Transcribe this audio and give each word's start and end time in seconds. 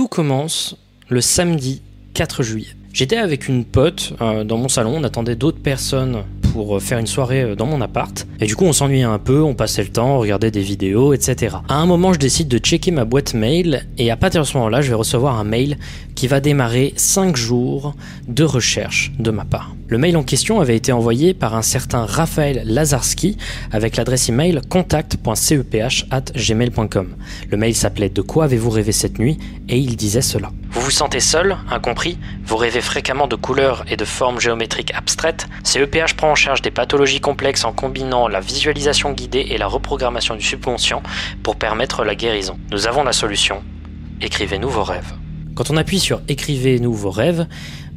Tout 0.00 0.08
commence 0.08 0.76
le 1.10 1.20
samedi 1.20 1.82
4 2.14 2.42
juillet. 2.42 2.74
J'étais 2.90 3.18
avec 3.18 3.48
une 3.48 3.66
pote 3.66 4.14
euh, 4.22 4.44
dans 4.44 4.56
mon 4.56 4.70
salon, 4.70 4.96
on 4.96 5.04
attendait 5.04 5.36
d'autres 5.36 5.60
personnes 5.60 6.24
pour 6.52 6.76
euh, 6.76 6.80
faire 6.80 6.98
une 6.98 7.06
soirée 7.06 7.42
euh, 7.42 7.54
dans 7.54 7.66
mon 7.66 7.80
appart. 7.80 8.26
Et 8.40 8.46
du 8.46 8.56
coup, 8.56 8.64
on 8.64 8.72
s'ennuyait 8.72 9.04
un 9.04 9.18
peu, 9.18 9.42
on 9.42 9.54
passait 9.54 9.82
le 9.82 9.88
temps, 9.88 10.16
on 10.16 10.18
regardait 10.18 10.50
des 10.50 10.62
vidéos, 10.62 11.12
etc. 11.12 11.56
À 11.68 11.76
un 11.76 11.86
moment, 11.86 12.12
je 12.12 12.18
décide 12.18 12.48
de 12.48 12.58
checker 12.58 12.90
ma 12.90 13.04
boîte 13.04 13.34
mail 13.34 13.86
et 13.98 14.10
à 14.10 14.16
partir 14.16 14.40
de 14.42 14.46
ce 14.46 14.56
moment-là, 14.56 14.80
je 14.82 14.88
vais 14.88 14.94
recevoir 14.94 15.38
un 15.38 15.44
mail 15.44 15.78
qui 16.14 16.26
va 16.26 16.40
démarrer 16.40 16.92
5 16.96 17.36
jours 17.36 17.94
de 18.28 18.44
recherche 18.44 19.12
de 19.18 19.30
ma 19.30 19.44
part. 19.44 19.74
Le 19.88 19.98
mail 19.98 20.16
en 20.16 20.22
question 20.22 20.60
avait 20.60 20.76
été 20.76 20.92
envoyé 20.92 21.34
par 21.34 21.54
un 21.54 21.62
certain 21.62 22.04
Raphaël 22.04 22.62
Lazarski 22.66 23.36
avec 23.72 23.96
l'adresse 23.96 24.28
email 24.28 24.60
contact.ceph@gmail.com. 24.68 27.08
Le 27.50 27.56
mail 27.56 27.74
s'appelait 27.74 28.08
De 28.08 28.22
quoi 28.22 28.44
avez-vous 28.44 28.70
rêvé 28.70 28.92
cette 28.92 29.18
nuit? 29.18 29.38
et 29.68 29.78
il 29.78 29.96
disait 29.96 30.22
cela. 30.22 30.50
Vous 30.72 30.80
vous 30.80 30.90
sentez 30.90 31.20
seul, 31.20 31.56
incompris 31.68 32.18
Vous 32.44 32.56
rêvez 32.56 32.80
fréquemment 32.80 33.26
de 33.26 33.34
couleurs 33.34 33.84
et 33.88 33.96
de 33.96 34.04
formes 34.04 34.40
géométriques 34.40 34.94
abstraites 34.94 35.48
CEPH 35.64 36.14
prend 36.16 36.30
en 36.30 36.34
charge 36.36 36.62
des 36.62 36.70
pathologies 36.70 37.20
complexes 37.20 37.64
en 37.64 37.72
combinant 37.72 38.28
la 38.28 38.40
visualisation 38.40 39.12
guidée 39.12 39.46
et 39.50 39.58
la 39.58 39.66
reprogrammation 39.66 40.36
du 40.36 40.42
subconscient 40.42 41.02
pour 41.42 41.56
permettre 41.56 42.04
la 42.04 42.14
guérison. 42.14 42.56
Nous 42.70 42.86
avons 42.86 43.02
la 43.02 43.12
solution. 43.12 43.62
Écrivez-nous 44.20 44.68
vos 44.68 44.84
rêves. 44.84 45.12
Quand 45.56 45.70
on 45.70 45.76
appuie 45.76 46.00
sur 46.00 46.22
Écrivez-nous 46.28 46.94
vos 46.94 47.10
rêves, 47.10 47.46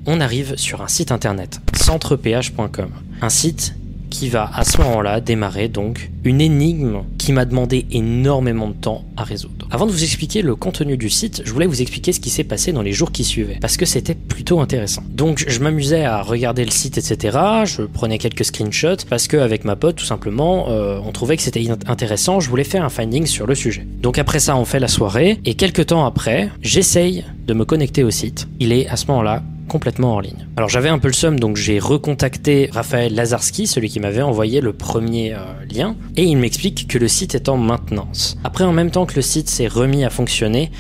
on 0.06 0.20
arrive 0.20 0.56
sur 0.58 0.82
un 0.82 0.88
site 0.88 1.12
internet, 1.12 1.60
centreph.com. 1.76 2.92
Un 3.22 3.30
site 3.30 3.76
qui 4.14 4.30
va 4.30 4.50
à 4.54 4.64
ce 4.64 4.78
moment-là 4.78 5.22
démarrer 5.22 5.68
donc 5.68 6.12
une 6.24 6.40
énigme 6.40 7.02
qui 7.18 7.34
m'a 7.34 7.46
demandé 7.46 7.88
énormément 7.92 8.68
de 8.68 8.74
temps 8.74 9.04
à 9.18 9.24
résoudre. 9.24 9.68
Avant 9.72 9.88
de 9.88 9.92
vous 9.92 10.04
expliquer 10.04 10.44
le 10.44 10.56
contenu 10.56 10.98
du 10.98 11.10
site, 11.10 11.42
je 11.44 11.52
voulais 11.52 11.66
vous 11.66 11.82
expliquer 11.82 12.14
ce 12.14 12.20
qui 12.20 12.30
s'est 12.30 12.44
passé 12.44 12.72
dans 12.72 12.84
les 12.84 12.92
jours 12.92 13.12
qui 13.12 13.24
suivaient, 13.24 13.58
parce 13.60 13.76
que 13.76 13.86
c'était 13.86 14.14
plutôt 14.14 14.60
intéressant. 14.60 15.02
Donc 15.10 15.44
je 15.48 15.60
m'amusais 15.60 16.06
à 16.06 16.22
regarder 16.22 16.64
le 16.64 16.70
site, 16.70 17.00
etc. 17.00 17.38
Je 17.66 17.82
prenais 17.82 18.20
quelques 18.20 18.46
screenshots, 18.46 19.04
parce 19.10 19.28
qu'avec 19.28 19.66
ma 19.66 19.76
pote, 19.76 19.96
tout 19.96 20.06
simplement, 20.06 20.70
euh, 20.70 21.00
on 21.04 21.12
trouvait 21.12 21.36
que 21.36 21.44
c'était 21.44 21.66
intéressant, 21.88 22.40
je 22.40 22.50
voulais 22.50 22.64
faire 22.64 22.86
un 22.86 22.90
finding 22.90 23.26
sur 23.26 23.48
le 23.48 23.56
sujet. 23.56 23.88
Donc 24.00 24.20
après 24.20 24.40
ça, 24.40 24.56
on 24.56 24.66
fait 24.66 24.80
la 24.80 24.88
soirée, 24.88 25.40
et 25.44 25.56
quelques 25.56 25.88
temps 25.88 26.06
après, 26.06 26.50
j'essaye 26.62 27.26
de 27.48 27.54
me 27.56 27.66
connecter 27.66 28.04
au 28.04 28.12
site. 28.12 28.48
Il 28.60 28.72
est 28.72 28.88
à 28.88 28.96
ce 28.96 29.08
moment-là 29.08 29.42
complètement 29.68 30.16
en 30.16 30.20
ligne. 30.20 30.48
Alors 30.58 30.70
j'avais 30.70 30.90
un 30.90 31.00
peu 31.00 31.08
le 31.08 31.14
somme, 31.14 31.40
donc 31.40 31.58
j'ai 31.58 31.80
recontacté 31.80 32.70
Raphaël 32.72 33.16
Lazarski, 33.16 33.68
celui 33.68 33.90
qui 33.90 34.00
m'avait 34.00 34.22
envoyé 34.22 34.62
le 34.62 34.74
premier 34.74 35.34
euh, 35.34 35.38
lien, 35.72 35.96
et 36.16 36.24
il 36.24 36.38
m'explique 36.38 36.88
que 36.88 36.98
le 36.98 37.08
site 37.08 37.36
est 37.36 37.50
en 37.50 37.58
maintenance. 37.58 38.38
Après, 38.44 38.64
en 38.64 38.74
même 38.74 38.92
temps 38.92 39.06
que 39.06 39.16
le 39.16 39.22
site 39.22 39.50
s'est 39.50 39.68
remis 39.68 40.04
à 40.04 40.10
fonctionner, 40.10 40.72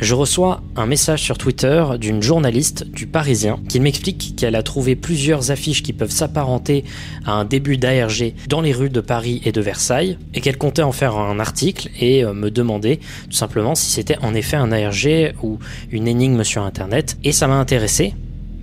je 0.00 0.14
reçois 0.14 0.62
un 0.76 0.86
message 0.86 1.22
sur 1.22 1.36
Twitter 1.36 1.84
d'une 1.98 2.22
journaliste 2.22 2.84
du 2.90 3.06
Parisien 3.06 3.60
qui 3.68 3.80
m'explique 3.80 4.34
qu'elle 4.36 4.56
a 4.56 4.62
trouvé 4.62 4.96
plusieurs 4.96 5.50
affiches 5.50 5.82
qui 5.82 5.92
peuvent 5.92 6.10
s'apparenter 6.10 6.84
à 7.26 7.32
un 7.32 7.44
début 7.44 7.76
d'ARG 7.76 8.32
dans 8.48 8.62
les 8.62 8.72
rues 8.72 8.88
de 8.88 9.00
Paris 9.00 9.42
et 9.44 9.52
de 9.52 9.60
Versailles 9.60 10.16
et 10.32 10.40
qu'elle 10.40 10.56
comptait 10.56 10.82
en 10.82 10.92
faire 10.92 11.18
un 11.18 11.38
article 11.38 11.90
et 12.00 12.24
euh, 12.24 12.32
me 12.32 12.50
demander 12.50 12.98
tout 13.26 13.36
simplement 13.36 13.74
si 13.74 13.90
c'était 13.90 14.18
en 14.22 14.34
effet 14.34 14.56
un 14.56 14.72
ARG 14.72 15.34
ou 15.42 15.58
une 15.90 16.08
énigme 16.08 16.44
sur 16.44 16.62
Internet. 16.62 17.18
Et 17.22 17.32
ça 17.32 17.46
m'a 17.46 17.56
intéressé. 17.56 18.14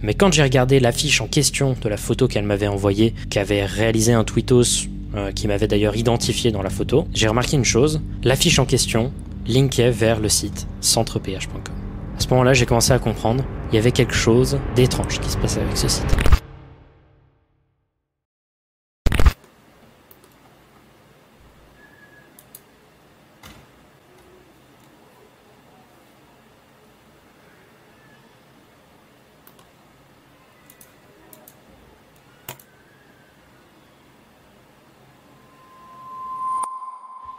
Mais 0.01 0.16
quand 0.16 0.33
j'ai 0.33 0.44
regardé 0.44 0.79
l'affiche 0.79 1.22
en 1.22 1.27
question 1.27 1.75
de 1.81 1.89
la 1.89 1.97
photo 1.97 2.27
qu'elle 2.27 2.45
m'avait 2.45 2.67
envoyée, 2.67 3.13
qu'avait 3.29 3.66
réalisé 3.66 4.13
un 4.13 4.23
tweetos 4.23 4.88
euh, 5.16 5.31
qui 5.31 5.47
m'avait 5.47 5.67
d'ailleurs 5.67 5.95
identifié 5.95 6.51
dans 6.51 6.61
la 6.61 6.69
photo, 6.69 7.07
j'ai 7.13 7.27
remarqué 7.27 7.57
une 7.57 7.66
chose, 7.66 8.01
l'affiche 8.23 8.59
en 8.59 8.66
question 8.66 9.11
linkait 9.48 9.92
vers 9.92 10.20
le 10.20 10.30
site 10.30 10.67
centreph.com. 10.81 11.76
À 12.17 12.20
ce 12.20 12.28
moment-là, 12.30 12.53
j'ai 12.53 12.66
commencé 12.66 12.92
à 12.92 13.00
comprendre, 13.00 13.44
il 13.72 13.76
y 13.76 13.78
avait 13.78 13.92
quelque 13.92 14.16
chose 14.16 14.59
d'étrange 14.76 15.20
qui 15.20 15.30
se 15.30 15.38
passait 15.38 15.62
avec 15.62 15.78
ce 15.78 15.88
site. 15.88 16.16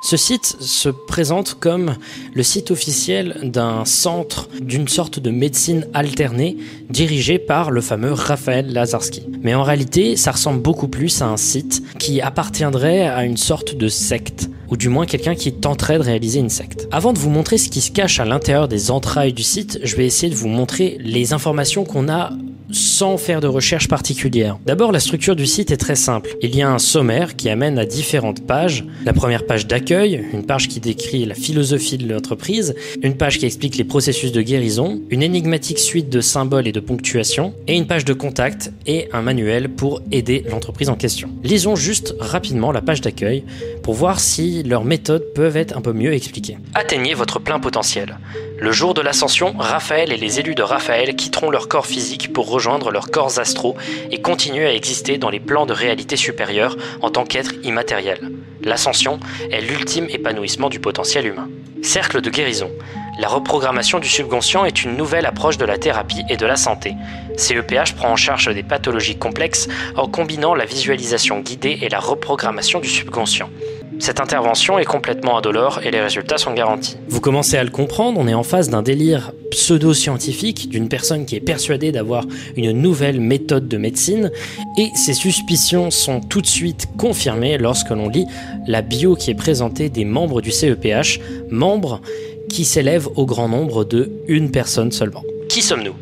Ce 0.09 0.17
site 0.17 0.57
se 0.61 0.89
présente 0.89 1.59
comme 1.61 1.97
le 2.33 2.43
site 2.43 2.71
officiel 2.71 3.41
d'un 3.43 3.85
centre 3.85 4.49
d'une 4.59 4.89
sorte 4.89 5.19
de 5.19 5.31
médecine 5.31 5.87
alternée 5.93 6.57
dirigé 6.89 7.39
par 7.39 7.71
le 7.71 7.83
fameux 7.83 8.15
Raphaël 8.15 8.73
Lazarski. 8.73 9.27
Mais 9.43 9.55
en 9.55 9.63
réalité, 9.63 10.17
ça 10.17 10.31
ressemble 10.31 10.63
beaucoup 10.63 10.89
plus 10.89 11.21
à 11.21 11.27
un 11.27 11.37
site 11.37 11.83
qui 11.99 12.23
appartiendrait 12.23 13.07
à 13.07 13.27
une 13.27 13.37
sorte 13.37 13.75
de 13.75 13.89
secte 13.89 14.49
ou 14.71 14.79
du 14.79 14.89
moins 14.89 15.05
quelqu'un 15.05 15.35
qui 15.35 15.53
tenterait 15.53 15.99
de 15.99 16.05
réaliser 16.05 16.41
une 16.41 16.49
secte. 16.49 16.89
Avant 16.91 17.13
de 17.13 17.19
vous 17.19 17.29
montrer 17.29 17.59
ce 17.59 17.69
qui 17.69 17.83
se 17.83 17.91
cache 17.91 18.19
à 18.19 18.25
l'intérieur 18.25 18.67
des 18.67 18.91
entrailles 18.91 19.35
du 19.35 19.43
site, 19.43 19.79
je 19.83 19.95
vais 19.95 20.07
essayer 20.07 20.31
de 20.31 20.39
vous 20.39 20.49
montrer 20.49 20.97
les 21.01 21.35
informations 21.35 21.85
qu'on 21.85 22.09
a 22.09 22.33
sans 22.71 23.17
faire 23.17 23.41
de 23.41 23.47
recherche 23.47 23.89
particulière. 23.89 24.59
D'abord, 24.67 24.93
la 24.93 25.01
structure 25.01 25.37
du 25.37 25.47
site 25.47 25.71
est 25.71 25.77
très 25.77 25.95
simple. 25.95 26.37
Il 26.43 26.55
y 26.55 26.63
a 26.63 26.71
un 26.71 26.79
sommaire 26.79 27.37
qui 27.37 27.49
amène 27.49 27.79
à 27.79 27.87
différentes 27.87 28.47
pages. 28.47 28.85
La 29.05 29.13
première 29.13 29.47
page 29.47 29.67
d'accueil, 29.67 30.25
une 30.33 30.45
page 30.45 30.69
qui 30.69 30.81
décrit 30.81 31.25
la 31.25 31.35
philosophie 31.35 31.99
de 31.99 32.13
l'entreprise, 32.13 32.75
une 33.03 33.17
page 33.17 33.39
qui 33.39 33.47
explique 33.47 33.77
les 33.77 33.85
processus 33.85 34.33
de 34.33 34.43
guérison, 34.43 35.01
une 35.11 35.23
énigmatique 35.23 35.79
suite 35.79 36.09
de 36.09 36.21
symboles 36.21 36.67
et 36.67 36.73
de 36.73 36.81
ponctuation, 36.81 37.55
et 37.67 37.77
une 37.77 37.87
page 37.87 38.05
de 38.05 38.13
contact 38.13 38.73
et 38.87 39.09
un 39.13 39.23
manuel 39.23 39.69
pour 39.69 40.01
aider 40.13 40.45
l'entreprise 40.51 40.89
en 40.89 40.97
question. 40.97 41.31
Lisons 41.45 41.77
juste 41.77 42.15
rapidement 42.21 42.73
la 42.73 42.83
page 42.83 43.01
d'accueil 43.01 43.45
pour 43.83 43.95
voir 43.95 44.21
si 44.21 44.63
leurs 44.63 44.85
méthodes 44.85 45.25
peuvent 45.35 45.57
être 45.57 45.77
un 45.77 45.81
peu 45.81 45.93
mieux 45.93 46.13
expliquées. 46.13 46.59
Atteignez 46.75 47.15
votre 47.15 47.39
plein 47.39 47.59
potentiel. 47.59 48.19
Le 48.61 48.73
jour 48.73 48.93
de 48.93 49.01
l'ascension, 49.01 49.55
Raphaël 49.57 50.13
et 50.13 50.17
les 50.17 50.41
élus 50.41 50.57
de 50.57 50.65
Raphaël 50.65 51.15
quitteront 51.15 51.49
leur 51.49 51.69
corps 51.69 51.87
physique 51.87 52.33
pour 52.33 52.51
rejoindre 52.51 52.91
leurs 52.91 53.09
corps 53.09 53.39
astraux 53.39 53.77
et 54.11 54.21
continuer 54.21 54.67
à 54.67 54.75
exister 54.75 55.17
dans 55.17 55.31
les 55.31 55.39
plans 55.39 55.65
de 55.65 55.73
réalité 55.73 56.17
supérieure 56.17 56.77
en 57.01 57.11
tant 57.11 57.25
qu'être 57.25 57.53
immatériel. 57.63 58.33
L'ascension 58.61 59.21
est 59.53 59.61
l'ultime 59.61 60.09
épanouissement 60.11 60.71
du 60.71 60.81
potentiel 60.81 61.27
humain. 61.27 61.49
Cercle 61.83 62.21
de 62.21 62.31
guérison. 62.31 62.73
La 63.19 63.27
reprogrammation 63.27 63.99
du 63.99 64.07
subconscient 64.07 64.65
est 64.65 64.85
une 64.85 64.97
nouvelle 64.97 65.27
approche 65.27 65.59
de 65.59 65.65
la 65.65 65.77
thérapie 65.77 66.23
et 66.29 66.37
de 66.37 66.47
la 66.47 66.55
santé. 66.55 66.95
CEPH 67.37 67.95
prend 67.97 68.13
en 68.13 68.17
charge 68.17 68.55
des 68.55 68.63
pathologies 68.63 69.17
complexes 69.17 69.67
en 69.97 70.07
combinant 70.07 70.55
la 70.55 70.65
visualisation 70.65 71.41
guidée 71.41 71.81
et 71.83 71.89
la 71.89 71.99
reprogrammation 71.99 72.79
du 72.79 72.89
subconscient. 72.89 73.51
Cette 73.99 74.21
intervention 74.21 74.79
est 74.79 74.85
complètement 74.85 75.37
indolore 75.37 75.81
et 75.83 75.91
les 75.91 76.01
résultats 76.01 76.39
sont 76.39 76.55
garantis. 76.55 76.97
Vous 77.09 77.21
commencez 77.21 77.57
à 77.57 77.65
le 77.65 77.71
comprendre, 77.71 78.21
on 78.21 78.29
est 78.29 78.35
en 78.35 78.45
face 78.45 78.71
d'un 78.71 78.83
délire 78.83 79.33
pseudo-scientifique 79.51 80.69
d'une 80.69 80.89
personne 80.89 81.27
qui 81.27 81.35
est 81.35 81.41
persuadée 81.41 81.91
d'avoir 81.91 82.25
une 82.57 82.71
nouvelle 82.71 83.19
méthode 83.19 83.67
de 83.67 83.79
médecine 83.79 84.31
et 84.77 84.91
ses 84.95 85.15
suspicions 85.15 85.91
sont 85.91 86.21
tout 86.21 86.41
de 86.41 86.47
suite 86.47 86.87
confirmées 86.97 87.59
lorsque 87.59 87.91
l'on 87.91 88.09
lit 88.09 88.27
la 88.69 88.83
bio 88.83 89.17
qui 89.17 89.33
est 89.33 89.35
présentée 89.35 89.89
des 89.89 90.05
membres 90.05 90.41
du 90.41 90.53
CEPH, 90.53 91.19
membres 91.51 92.01
qui 92.49 92.65
s'élèvent 92.65 93.09
au 93.17 93.27
grand 93.27 93.49
nombre 93.49 93.85
de 93.85 94.11
une 94.27 94.51
personne 94.51 94.93
seulement. 94.93 95.23
Qui 95.49 95.63
sommes-nous? 95.63 95.95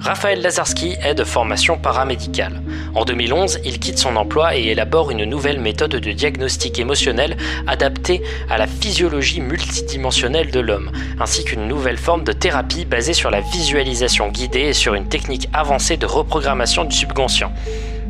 Raphaël 0.00 0.42
Lazarski 0.42 0.94
est 1.02 1.14
de 1.14 1.24
formation 1.24 1.78
paramédicale. 1.78 2.62
En 2.94 3.04
2011, 3.04 3.60
il 3.64 3.78
quitte 3.78 3.98
son 3.98 4.16
emploi 4.16 4.56
et 4.56 4.64
élabore 4.66 5.10
une 5.10 5.24
nouvelle 5.24 5.58
méthode 5.58 5.96
de 5.96 6.12
diagnostic 6.12 6.78
émotionnel 6.78 7.36
adaptée 7.66 8.22
à 8.50 8.58
la 8.58 8.66
physiologie 8.66 9.40
multidimensionnelle 9.40 10.50
de 10.50 10.60
l'homme, 10.60 10.90
ainsi 11.18 11.44
qu'une 11.44 11.66
nouvelle 11.66 11.96
forme 11.96 12.24
de 12.24 12.32
thérapie 12.32 12.84
basée 12.84 13.14
sur 13.14 13.30
la 13.30 13.40
visualisation 13.40 14.28
guidée 14.28 14.68
et 14.68 14.72
sur 14.74 14.94
une 14.94 15.08
technique 15.08 15.48
avancée 15.52 15.96
de 15.96 16.06
reprogrammation 16.06 16.84
du 16.84 16.94
subconscient. 16.94 17.52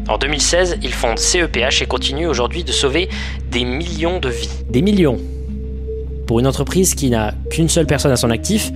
En 0.08 0.18
2016, 0.18 0.78
il 0.82 0.92
fonde 0.92 1.18
CEPH 1.18 1.82
et 1.82 1.86
continue 1.86 2.26
aujourd'hui 2.26 2.62
de 2.62 2.72
sauver 2.72 3.08
des 3.50 3.64
millions 3.64 4.20
de 4.20 4.28
vies. 4.28 4.50
Des 4.68 4.82
millions. 4.82 5.18
Pour 6.26 6.40
une 6.40 6.46
entreprise 6.46 6.94
qui 6.94 7.10
n'a 7.10 7.34
qu'une 7.50 7.68
seule 7.68 7.86
personne 7.86 8.12
à 8.12 8.16
son 8.16 8.30
actif, 8.30 8.72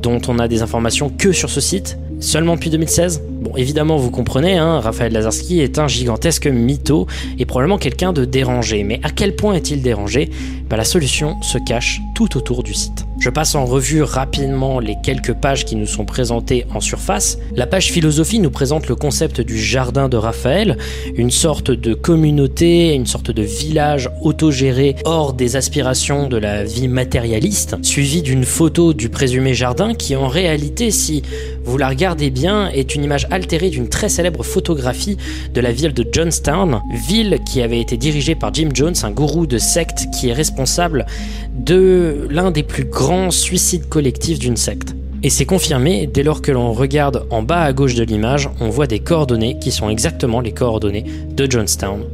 dont 0.00 0.20
on 0.28 0.38
a 0.38 0.48
des 0.48 0.62
informations 0.62 1.10
que 1.10 1.32
sur 1.32 1.50
ce 1.50 1.60
site, 1.60 1.98
Seulement 2.20 2.54
depuis 2.54 2.70
2016 2.70 3.22
Bon, 3.46 3.56
évidemment, 3.56 3.96
vous 3.96 4.10
comprenez, 4.10 4.58
hein, 4.58 4.80
Raphaël 4.80 5.12
Lazarski 5.12 5.60
est 5.60 5.78
un 5.78 5.86
gigantesque 5.86 6.48
mytho 6.48 7.06
et 7.38 7.46
probablement 7.46 7.78
quelqu'un 7.78 8.12
de 8.12 8.24
dérangé. 8.24 8.82
Mais 8.82 8.98
à 9.04 9.10
quel 9.10 9.36
point 9.36 9.54
est-il 9.54 9.82
dérangé? 9.82 10.30
Bah, 10.68 10.76
La 10.76 10.82
solution 10.82 11.40
se 11.42 11.58
cache 11.58 12.00
tout 12.16 12.36
autour 12.36 12.64
du 12.64 12.74
site. 12.74 13.06
Je 13.18 13.30
passe 13.30 13.54
en 13.54 13.64
revue 13.64 14.02
rapidement 14.02 14.78
les 14.78 14.96
quelques 15.02 15.32
pages 15.32 15.64
qui 15.64 15.74
nous 15.76 15.86
sont 15.86 16.04
présentées 16.04 16.66
en 16.74 16.80
surface. 16.80 17.38
La 17.54 17.66
page 17.66 17.90
philosophie 17.90 18.40
nous 18.40 18.50
présente 18.50 18.88
le 18.88 18.94
concept 18.94 19.40
du 19.40 19.58
jardin 19.58 20.08
de 20.08 20.18
Raphaël, 20.18 20.76
une 21.14 21.30
sorte 21.30 21.70
de 21.70 21.94
communauté, 21.94 22.94
une 22.94 23.06
sorte 23.06 23.30
de 23.30 23.42
village 23.42 24.10
autogéré 24.22 24.96
hors 25.04 25.32
des 25.32 25.56
aspirations 25.56 26.28
de 26.28 26.36
la 26.36 26.64
vie 26.64 26.88
matérialiste, 26.88 27.76
suivi 27.82 28.20
d'une 28.20 28.44
photo 28.44 28.92
du 28.92 29.08
présumé 29.08 29.54
jardin 29.54 29.94
qui 29.94 30.14
en 30.14 30.28
réalité, 30.28 30.90
si 30.90 31.22
vous 31.64 31.78
la 31.78 31.88
regardez 31.88 32.30
bien, 32.30 32.68
est 32.68 32.94
une 32.94 33.02
image 33.02 33.26
d'une 33.38 33.88
très 33.88 34.08
célèbre 34.08 34.42
photographie 34.42 35.18
de 35.52 35.60
la 35.60 35.72
ville 35.72 35.92
de 35.92 36.06
Johnstown, 36.10 36.80
ville 37.08 37.38
qui 37.46 37.60
avait 37.60 37.80
été 37.80 37.96
dirigée 37.96 38.34
par 38.34 38.52
Jim 38.54 38.70
Jones, 38.72 38.94
un 39.02 39.10
gourou 39.10 39.46
de 39.46 39.58
secte 39.58 40.06
qui 40.12 40.28
est 40.28 40.32
responsable 40.32 41.06
de 41.54 42.26
l'un 42.30 42.50
des 42.50 42.62
plus 42.62 42.84
grands 42.84 43.30
suicides 43.30 43.88
collectifs 43.88 44.38
d'une 44.38 44.56
secte. 44.56 44.94
Et 45.22 45.30
c'est 45.30 45.44
confirmé, 45.44 46.06
dès 46.06 46.22
lors 46.22 46.40
que 46.40 46.52
l'on 46.52 46.72
regarde 46.72 47.26
en 47.30 47.42
bas 47.42 47.62
à 47.62 47.72
gauche 47.72 47.94
de 47.94 48.04
l'image, 48.04 48.48
on 48.60 48.70
voit 48.70 48.86
des 48.86 49.00
coordonnées 49.00 49.58
qui 49.58 49.70
sont 49.70 49.88
exactement 49.90 50.40
les 50.40 50.52
coordonnées 50.52 51.04
de 51.30 51.50
Johnstown 51.50 52.04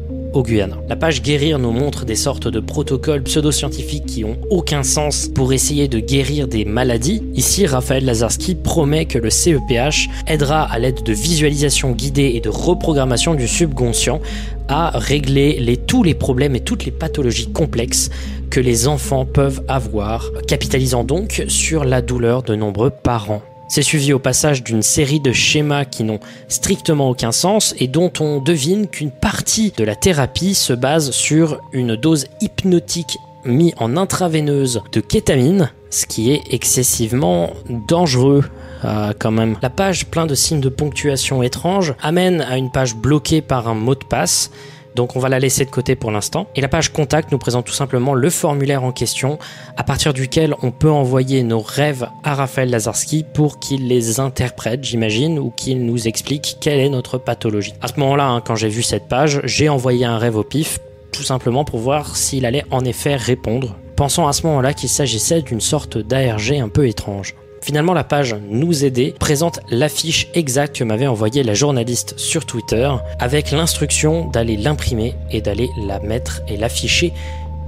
La 0.88 0.96
page 0.96 1.20
Guérir 1.20 1.58
nous 1.58 1.72
montre 1.72 2.06
des 2.06 2.14
sortes 2.14 2.48
de 2.48 2.58
protocoles 2.58 3.22
pseudo-scientifiques 3.22 4.06
qui 4.06 4.24
ont 4.24 4.38
aucun 4.48 4.82
sens 4.82 5.28
pour 5.28 5.52
essayer 5.52 5.88
de 5.88 5.98
guérir 5.98 6.48
des 6.48 6.64
maladies. 6.64 7.22
Ici, 7.34 7.66
Raphaël 7.66 8.06
Lazarski 8.06 8.54
promet 8.54 9.04
que 9.04 9.18
le 9.18 9.28
CEPH 9.28 10.08
aidera 10.26 10.62
à 10.62 10.78
l'aide 10.78 11.02
de 11.02 11.12
visualisation 11.12 11.92
guidée 11.92 12.32
et 12.34 12.40
de 12.40 12.48
reprogrammation 12.48 13.34
du 13.34 13.46
subconscient 13.46 14.22
à 14.68 14.90
régler 14.94 15.78
tous 15.86 16.02
les 16.02 16.14
problèmes 16.14 16.56
et 16.56 16.60
toutes 16.60 16.86
les 16.86 16.92
pathologies 16.92 17.52
complexes 17.52 18.08
que 18.48 18.60
les 18.60 18.88
enfants 18.88 19.26
peuvent 19.26 19.62
avoir, 19.68 20.30
capitalisant 20.48 21.04
donc 21.04 21.44
sur 21.48 21.84
la 21.84 22.00
douleur 22.00 22.42
de 22.42 22.54
nombreux 22.54 22.90
parents. 22.90 23.42
C'est 23.74 23.80
suivi 23.80 24.12
au 24.12 24.18
passage 24.18 24.62
d'une 24.62 24.82
série 24.82 25.18
de 25.18 25.32
schémas 25.32 25.86
qui 25.86 26.04
n'ont 26.04 26.20
strictement 26.48 27.08
aucun 27.08 27.32
sens 27.32 27.74
et 27.78 27.88
dont 27.88 28.12
on 28.20 28.38
devine 28.38 28.86
qu'une 28.86 29.10
partie 29.10 29.72
de 29.74 29.82
la 29.82 29.96
thérapie 29.96 30.52
se 30.52 30.74
base 30.74 31.10
sur 31.10 31.58
une 31.72 31.96
dose 31.96 32.26
hypnotique 32.42 33.16
mise 33.46 33.72
en 33.78 33.96
intraveineuse 33.96 34.82
de 34.92 35.00
kétamine, 35.00 35.70
ce 35.88 36.04
qui 36.04 36.32
est 36.32 36.42
excessivement 36.50 37.48
dangereux 37.88 38.44
euh, 38.84 39.14
quand 39.18 39.30
même. 39.30 39.56
La 39.62 39.70
page 39.70 40.04
plein 40.04 40.26
de 40.26 40.34
signes 40.34 40.60
de 40.60 40.68
ponctuation 40.68 41.42
étranges 41.42 41.94
amène 42.02 42.42
à 42.42 42.58
une 42.58 42.70
page 42.70 42.94
bloquée 42.94 43.40
par 43.40 43.68
un 43.68 43.74
mot 43.74 43.94
de 43.94 44.04
passe 44.04 44.50
donc 44.94 45.16
on 45.16 45.18
va 45.18 45.28
la 45.28 45.38
laisser 45.38 45.64
de 45.64 45.70
côté 45.70 45.96
pour 45.96 46.10
l'instant. 46.10 46.46
Et 46.54 46.60
la 46.60 46.68
page 46.68 46.92
contact 46.92 47.32
nous 47.32 47.38
présente 47.38 47.66
tout 47.66 47.72
simplement 47.72 48.14
le 48.14 48.30
formulaire 48.30 48.84
en 48.84 48.92
question, 48.92 49.38
à 49.76 49.84
partir 49.84 50.12
duquel 50.12 50.54
on 50.62 50.70
peut 50.70 50.90
envoyer 50.90 51.42
nos 51.42 51.60
rêves 51.60 52.08
à 52.24 52.34
Raphaël 52.34 52.70
Lazarski 52.70 53.24
pour 53.32 53.58
qu'il 53.58 53.88
les 53.88 54.20
interprète, 54.20 54.84
j'imagine, 54.84 55.38
ou 55.38 55.50
qu'il 55.50 55.84
nous 55.84 56.08
explique 56.08 56.58
quelle 56.60 56.80
est 56.80 56.88
notre 56.88 57.18
pathologie. 57.18 57.74
À 57.80 57.88
ce 57.88 57.98
moment-là, 58.00 58.28
hein, 58.28 58.40
quand 58.40 58.56
j'ai 58.56 58.68
vu 58.68 58.82
cette 58.82 59.08
page, 59.08 59.40
j'ai 59.44 59.68
envoyé 59.68 60.04
un 60.04 60.18
rêve 60.18 60.36
au 60.36 60.44
pif, 60.44 60.78
tout 61.12 61.22
simplement 61.22 61.64
pour 61.64 61.78
voir 61.78 62.16
s'il 62.16 62.46
allait 62.46 62.64
en 62.70 62.84
effet 62.84 63.16
répondre, 63.16 63.76
pensant 63.96 64.26
à 64.26 64.32
ce 64.32 64.46
moment-là 64.46 64.74
qu'il 64.74 64.88
s'agissait 64.88 65.42
d'une 65.42 65.60
sorte 65.60 65.98
d'ARG 65.98 66.52
un 66.52 66.68
peu 66.68 66.88
étrange. 66.88 67.34
Finalement, 67.62 67.94
la 67.94 68.02
page 68.02 68.34
Nous 68.50 68.84
aider 68.84 69.14
présente 69.18 69.60
l'affiche 69.70 70.26
exacte 70.34 70.76
que 70.76 70.84
m'avait 70.84 71.06
envoyée 71.06 71.44
la 71.44 71.54
journaliste 71.54 72.18
sur 72.18 72.44
Twitter 72.44 72.90
avec 73.20 73.52
l'instruction 73.52 74.26
d'aller 74.26 74.56
l'imprimer 74.56 75.14
et 75.30 75.40
d'aller 75.40 75.70
la 75.78 76.00
mettre 76.00 76.42
et 76.48 76.56
l'afficher 76.56 77.12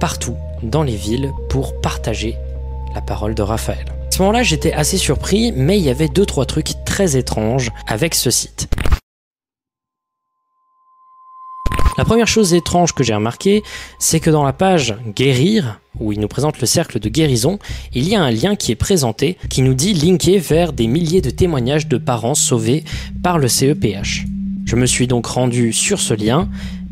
partout 0.01 0.35
dans 0.63 0.83
les 0.83 0.97
villes 0.97 1.31
pour 1.49 1.79
partager 1.79 2.35
la 2.93 2.99
parole 2.99 3.35
de 3.35 3.41
Raphaël. 3.41 3.85
À 3.89 4.11
ce 4.11 4.19
moment-là, 4.19 4.43
j'étais 4.43 4.73
assez 4.73 4.97
surpris, 4.97 5.53
mais 5.55 5.77
il 5.77 5.83
y 5.85 5.89
avait 5.89 6.09
deux 6.09 6.25
trois 6.25 6.45
trucs 6.45 6.83
très 6.85 7.15
étranges 7.15 7.71
avec 7.87 8.15
ce 8.15 8.31
site. 8.31 8.67
La 11.97 12.03
première 12.03 12.27
chose 12.27 12.53
étrange 12.53 12.93
que 12.93 13.05
j'ai 13.05 13.15
remarqué, 13.15 13.63
c'est 13.99 14.19
que 14.19 14.29
dans 14.29 14.43
la 14.43 14.51
page 14.51 14.95
Guérir, 15.15 15.79
où 15.97 16.11
il 16.11 16.19
nous 16.19 16.27
présente 16.27 16.59
le 16.59 16.67
cercle 16.67 16.99
de 16.99 17.07
guérison, 17.07 17.57
il 17.93 18.09
y 18.09 18.15
a 18.15 18.21
un 18.21 18.31
lien 18.31 18.57
qui 18.57 18.73
est 18.73 18.75
présenté 18.75 19.37
qui 19.49 19.61
nous 19.61 19.73
dit 19.73 19.93
linker 19.93 20.41
vers 20.41 20.73
des 20.73 20.87
milliers 20.87 21.21
de 21.21 21.29
témoignages 21.29 21.87
de 21.87 21.97
parents 21.97 22.35
sauvés 22.35 22.83
par 23.23 23.37
le 23.37 23.47
CEPH. 23.47 24.25
Je 24.65 24.75
me 24.75 24.85
suis 24.85 25.07
donc 25.07 25.25
rendu 25.25 25.71
sur 25.71 26.01
ce 26.01 26.13
lien 26.13 26.49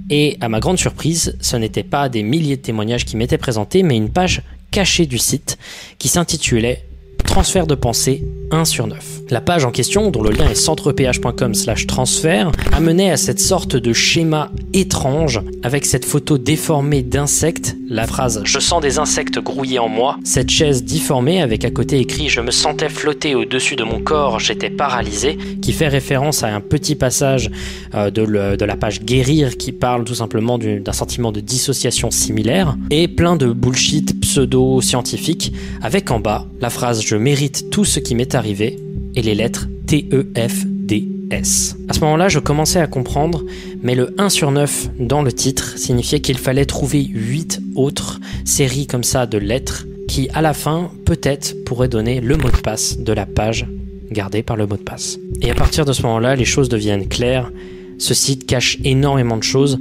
et 0.10 0.38
à 0.40 0.48
ma 0.48 0.62
grande 0.62 0.80
surprise, 0.80 1.38
ce 1.42 1.58
n'était 1.58 1.84
pas 1.84 2.08
des 2.08 2.24
milliers 2.24 2.56
de 2.56 2.62
témoignages 2.62 3.04
qui 3.04 3.18
m'étaient 3.18 3.38
présentés, 3.38 3.84
mais 3.84 3.98
une 3.98 4.10
page 4.10 4.42
cachée 4.72 5.06
du 5.06 5.18
site 5.18 5.58
qui 6.00 6.08
s'intitulait 6.08 6.86
Transfert 7.24 7.68
de 7.68 7.76
pensée 7.76 8.24
1 8.54 8.66
sur 8.66 8.88
9. 8.88 9.24
La 9.32 9.42
page 9.42 9.66
en 9.66 9.72
question, 9.72 10.12
dont 10.12 10.22
le 10.22 10.30
lien 10.30 10.48
est 10.48 10.56
centreph.com 10.56 11.56
slash 11.56 11.88
transfert, 11.88 12.52
amenait 12.72 13.10
à 13.10 13.18
cette 13.18 13.40
sorte 13.40 13.76
de 13.76 13.94
schéma 13.94 14.52
étrange 14.74 15.42
avec 15.64 15.86
cette 15.86 16.06
photo 16.06 16.38
déformée 16.38 17.02
d'insectes, 17.02 17.76
la 17.90 18.06
phrase 18.06 18.42
Je 18.46 18.60
sens 18.60 18.82
des 18.82 19.00
insectes 19.00 19.40
grouiller 19.40 19.80
en 19.80 19.88
moi, 19.88 20.18
cette 20.24 20.52
chaise 20.52 20.84
difformée 20.84 21.42
avec 21.42 21.66
à 21.66 21.72
côté 21.72 22.00
écrit 22.00 22.30
Je 22.30 22.42
me 22.42 22.52
sentais 22.52 22.90
flotter 22.90 23.34
au-dessus 23.34 23.76
de 23.76 23.84
mon 23.84 24.02
corps, 24.02 24.40
j'étais 24.40 24.70
paralysé, 24.70 25.38
qui 25.62 25.74
fait 25.74 25.88
référence 25.88 26.44
à 26.44 26.54
un 26.54 26.60
petit 26.60 26.96
passage 26.96 27.50
euh, 27.96 28.12
de, 28.12 28.66
la 28.66 28.76
page 28.76 29.02
Guérir 29.02 29.58
qui 29.58 29.72
parle 29.72 30.04
tout 30.04 30.16
simplement 30.16 30.60
d'un 30.60 30.94
sentiment 30.94 31.32
de 31.32 31.40
dissociation 31.40 32.12
similaire, 32.12 32.76
et 32.92 33.08
plein 33.08 33.36
de 33.36 33.48
bullshit 33.48 34.20
pseudo-scientifique 34.20 35.54
avec 35.82 36.12
en 36.12 36.20
bas 36.20 36.46
la 36.62 36.70
phrase 36.70 37.02
mérite 37.18 37.70
tout 37.70 37.86
ce 37.86 38.00
qui 38.00 38.16
m'est 38.16 38.36
arrivé 38.36 38.80
et 39.16 39.22
les 39.22 39.36
lettres 39.36 39.68
T, 39.88 40.08
E, 40.12 40.26
F, 40.38 40.66
D, 40.66 41.08
S. 41.32 41.76
À 41.88 41.94
ce 41.94 42.00
moment-là, 42.02 42.30
je 42.30 42.40
commençais 42.40 42.80
à 42.80 42.88
comprendre, 42.88 43.44
mais 43.82 43.96
le 43.96 44.14
1 44.18 44.30
sur 44.30 44.52
9 44.52 44.90
dans 45.00 45.22
le 45.22 45.32
titre 45.32 45.78
signifiait 45.78 46.20
qu'il 46.20 46.38
fallait 46.38 46.66
trouver 46.66 47.04
8 47.04 47.62
autres 47.76 48.20
séries 48.46 48.88
comme 48.88 49.04
ça 49.04 49.26
de 49.26 49.38
lettres 49.38 49.86
qui, 50.08 50.30
à 50.34 50.42
la 50.42 50.54
fin, 50.54 50.92
peut-être 51.06 51.64
pourraient 51.66 51.88
donner 51.88 52.22
le 52.22 52.38
mot 52.38 52.50
de 52.50 52.58
passe 52.58 53.00
de 53.00 53.14
la 53.14 53.26
page 53.26 53.66
gardée 54.12 54.44
par 54.44 54.58
le 54.58 54.68
mot 54.68 54.78
de 54.78 54.84
passe. 54.84 55.18
Et 55.42 55.50
à 55.50 55.56
partir 55.56 55.86
de 55.86 55.94
ce 55.94 56.04
moment-là, 56.04 56.36
les 56.36 56.46
choses 56.46 56.70
deviennent 56.70 57.08
claires. 57.08 57.52
Ce 57.98 58.14
site 58.14 58.46
cache 58.46 58.78
énormément 58.84 59.38
de 59.38 59.44
choses, 59.44 59.80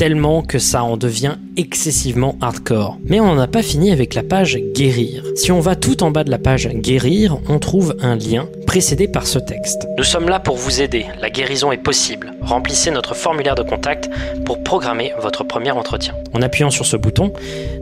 tellement 0.00 0.40
que 0.40 0.58
ça 0.58 0.82
en 0.82 0.96
devient 0.96 1.34
excessivement 1.58 2.34
hardcore. 2.40 2.96
Mais 3.04 3.20
on 3.20 3.34
n'en 3.34 3.38
a 3.38 3.46
pas 3.46 3.62
fini 3.62 3.92
avec 3.92 4.14
la 4.14 4.22
page 4.22 4.58
guérir. 4.74 5.22
Si 5.36 5.52
on 5.52 5.60
va 5.60 5.76
tout 5.76 6.02
en 6.02 6.10
bas 6.10 6.24
de 6.24 6.30
la 6.30 6.38
page 6.38 6.68
guérir, 6.68 7.36
on 7.50 7.58
trouve 7.58 7.94
un 8.00 8.16
lien 8.16 8.48
précédé 8.66 9.08
par 9.08 9.26
ce 9.26 9.38
texte. 9.38 9.86
Nous 9.98 10.04
sommes 10.04 10.30
là 10.30 10.40
pour 10.40 10.56
vous 10.56 10.80
aider, 10.80 11.04
la 11.20 11.28
guérison 11.28 11.70
est 11.70 11.82
possible. 11.82 12.32
Remplissez 12.40 12.90
notre 12.90 13.14
formulaire 13.14 13.56
de 13.56 13.62
contact 13.62 14.08
pour 14.46 14.62
programmer 14.62 15.12
votre 15.20 15.44
premier 15.44 15.72
entretien. 15.72 16.14
En 16.32 16.40
appuyant 16.40 16.70
sur 16.70 16.86
ce 16.86 16.96
bouton, 16.96 17.34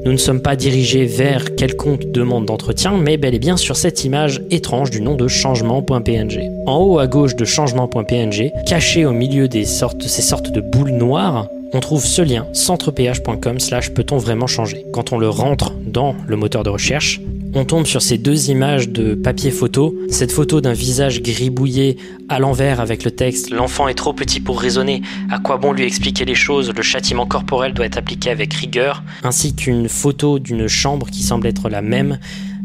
nous 0.05 0.11
ne 0.11 0.17
sommes 0.17 0.43
pas 0.43 0.57
dirigés 0.57 1.05
vers 1.05 1.55
quelconque 1.55 2.11
demande 2.11 2.47
d'entretien, 2.47 2.97
mais 2.97 3.17
bel 3.17 3.37
et 3.37 3.39
bien 3.39 3.57
sur 3.57 3.77
cette 3.77 4.05
image 4.05 4.43
étrange 4.51 4.91
du 4.91 5.01
nom 5.01 5.15
de 5.15 5.29
changement.png. 5.29 6.65
En 6.67 6.79
haut 6.79 6.99
à 6.99 7.07
gauche 7.07 7.37
de 7.37 7.45
changement.png, 7.45 8.51
caché 8.67 9.07
au 9.07 9.13
milieu 9.13 9.47
des 9.47 9.65
ces 9.65 10.23
sortes 10.23 10.51
de 10.51 10.61
boules 10.61 10.91
noires, 10.91 11.47
on 11.73 11.81
trouve 11.81 12.05
ce 12.05 12.23
lien 12.23 12.47
centreph.com 12.53 13.61
slash 13.61 13.93
peut-on 13.93 14.19
vraiment 14.19 14.47
changer. 14.47 14.85
Quand 14.93 15.13
on 15.13 15.19
le 15.19 15.29
rentre 15.29 15.73
dans 15.87 16.15
le 16.27 16.37
moteur 16.37 16.63
de 16.63 16.71
recherche, 16.71 17.21
on 17.55 17.65
tombe 17.65 17.87
sur 17.87 18.03
ces 18.03 18.19
deux 18.19 18.51
images 18.51 18.89
de 18.89 19.15
papier 19.15 19.51
photo, 19.51 19.95
cette 20.11 20.33
photo 20.33 20.61
d'un 20.61 20.73
visage 20.73 21.23
gribouillé 21.23 21.97
à 22.29 22.39
l'envers 22.39 22.81
avec 22.81 23.05
le 23.05 23.11
texte 23.11 23.51
L'enfant 23.51 23.89
est 23.89 23.95
trop 23.95 24.13
petit 24.13 24.41
pour 24.41 24.61
raisonner, 24.61 25.03
à 25.31 25.39
quoi 25.39 25.57
bon 25.57 25.73
lui 25.73 25.85
expliquer 25.85 26.25
les 26.25 26.35
choses, 26.35 26.73
le 26.75 26.83
châtiment 26.83 27.27
corporel 27.27 27.73
doit 27.73 27.87
être 27.87 27.99
appliqué 27.99 28.31
avec 28.31 28.53
rigueur, 28.53 29.03
ainsi 29.23 29.55
qu'une 29.55 29.89
photo 29.89 30.39
d'une 30.39 30.69
chambre 30.69 31.09
qui 31.11 31.23
semble 31.23 31.47
être 31.47 31.69
la 31.69 31.83
même 31.83 32.19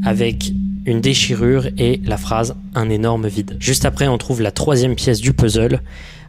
avec 0.05 0.51
une 0.85 0.99
déchirure 0.99 1.67
et 1.77 2.01
la 2.05 2.17
phrase 2.17 2.55
un 2.75 2.89
énorme 2.89 3.27
vide. 3.27 3.55
Juste 3.59 3.85
après, 3.85 4.07
on 4.07 4.17
trouve 4.17 4.41
la 4.41 4.51
troisième 4.51 4.95
pièce 4.95 5.21
du 5.21 5.33
puzzle 5.33 5.79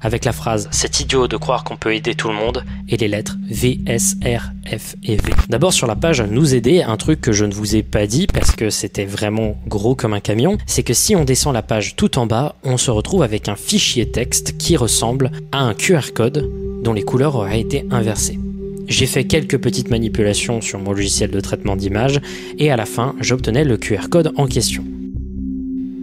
avec 0.04 0.25
la 0.25 0.32
phrase 0.32 0.68
C'est 0.70 1.00
idiot 1.00 1.26
de 1.26 1.37
croire 1.37 1.64
qu'on 1.64 1.76
peut 1.76 1.94
aider 1.94 2.14
tout 2.14 2.28
le 2.28 2.34
monde 2.34 2.64
et 2.88 2.96
les 2.96 3.08
lettres 3.08 3.37
V, 3.50 3.80
S, 3.87 4.16
R, 4.23 4.52
F 4.66 4.94
et 5.02 5.16
V. 5.16 5.32
D'abord 5.49 5.73
sur 5.73 5.88
la 5.88 5.96
page 5.96 6.20
Nous 6.23 6.54
aider, 6.54 6.82
un 6.82 6.96
truc 6.96 7.20
que 7.20 7.32
je 7.32 7.44
ne 7.44 7.52
vous 7.52 7.75
ai 7.75 7.82
pas 7.82 8.06
dit 8.06 8.26
parce 8.26 8.52
que 8.52 8.70
c'était 8.70 9.06
vraiment 9.06 9.56
gros 9.66 9.96
comme 9.96 10.14
un 10.14 10.20
camion, 10.20 10.58
c'est 10.66 10.82
que 10.82 10.94
si 10.94 11.16
on 11.16 11.25
descend 11.25 11.54
la 11.54 11.62
page 11.62 11.96
tout 11.96 12.18
en 12.18 12.26
bas, 12.26 12.54
on 12.62 12.76
se 12.76 12.90
retrouve 12.90 13.23
avec 13.23 13.49
un 13.49 13.56
fichier 13.56 14.11
texte 14.11 14.56
qui 14.58 14.76
ressemble 14.76 15.32
à 15.50 15.61
un 15.61 15.75
QR 15.75 16.12
code 16.14 16.49
dont 16.82 16.92
les 16.92 17.02
couleurs 17.02 17.34
auraient 17.34 17.61
été 17.61 17.87
inversées. 17.90 18.38
J'ai 18.87 19.06
fait 19.06 19.25
quelques 19.25 19.58
petites 19.58 19.88
manipulations 19.88 20.61
sur 20.61 20.78
mon 20.78 20.92
logiciel 20.92 21.30
de 21.30 21.40
traitement 21.40 21.75
d'image 21.75 22.20
et 22.58 22.70
à 22.70 22.76
la 22.76 22.84
fin, 22.84 23.14
j'obtenais 23.20 23.64
le 23.64 23.78
QR 23.78 24.11
code 24.11 24.32
en 24.37 24.46
question. 24.46 24.84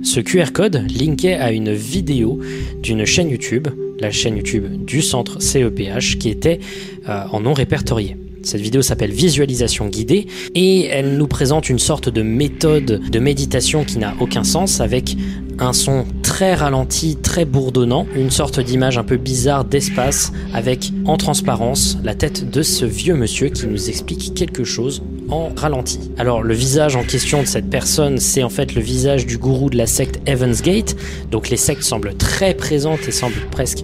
Ce 0.04 0.20
QR 0.20 0.52
code 0.52 0.84
linkait 0.90 1.36
à 1.36 1.52
une 1.52 1.74
vidéo 1.74 2.40
d'une 2.82 3.06
chaîne 3.06 3.30
YouTube, 3.30 3.68
la 4.02 4.12
chaîne 4.12 4.36
YouTube 4.36 4.86
du 4.86 5.02
centre 5.02 5.42
CEPH, 5.42 6.18
qui 6.18 6.30
était 6.30 6.60
euh, 7.08 7.24
en 7.32 7.40
non 7.40 7.54
répertorié. 7.54 8.18
Cette 8.44 8.62
vidéo 8.62 8.82
s'appelle 8.82 9.12
Visualisation 9.12 9.88
guidée 9.88 10.26
et 10.56 10.86
elle 10.86 11.18
nous 11.18 11.28
présente 11.28 11.70
une 11.70 11.80
sorte 11.80 12.10
de 12.10 12.24
méthode 12.24 13.02
de 13.10 13.20
méditation 13.20 13.84
qui 13.84 14.00
n'a 14.00 14.16
aucun 14.20 14.44
sens 14.44 14.82
avec 14.82 15.16
un 15.60 15.74
son 15.74 16.06
très 16.24 16.56
ralenti, 16.56 17.18
très 17.18 17.46
bourdonnant, 17.46 18.08
une 18.16 18.32
sorte 18.32 18.60
d'image 18.60 18.98
un 18.98 19.04
peu 19.04 19.18
bizarre 19.18 19.64
d'espace 19.64 20.32
avec 20.56 20.92
en 21.06 21.18
transparence 21.18 22.00
la 22.04 22.16
tête 22.16 22.50
de 22.50 22.64
ce 22.64 22.84
vieux 22.84 23.14
monsieur 23.14 23.50
qui 23.50 23.68
nous 23.68 23.90
explique 23.90 24.34
quelque 24.34 24.64
chose 24.64 25.04
en 25.30 25.50
ralenti. 25.56 26.00
Alors 26.18 26.42
le 26.42 26.56
visage 26.56 26.96
en 26.96 27.04
question 27.04 27.42
de 27.42 27.48
cette 27.48 27.70
personne, 27.70 28.18
c'est 28.18 28.42
en 28.42 28.50
fait 28.50 28.74
le 28.74 28.82
visage 28.82 29.28
du 29.28 29.38
gourou 29.38 29.70
de 29.70 29.78
la 29.78 29.86
secte 29.86 30.20
Evans 30.28 30.56
Gate, 30.64 30.96
donc 31.30 31.50
les 31.50 31.58
sectes 31.58 31.84
semblent 31.84 32.16
très 32.16 32.56
présentes 32.56 33.08
et 33.08 33.12
semblent 33.12 33.48
presque 33.52 33.84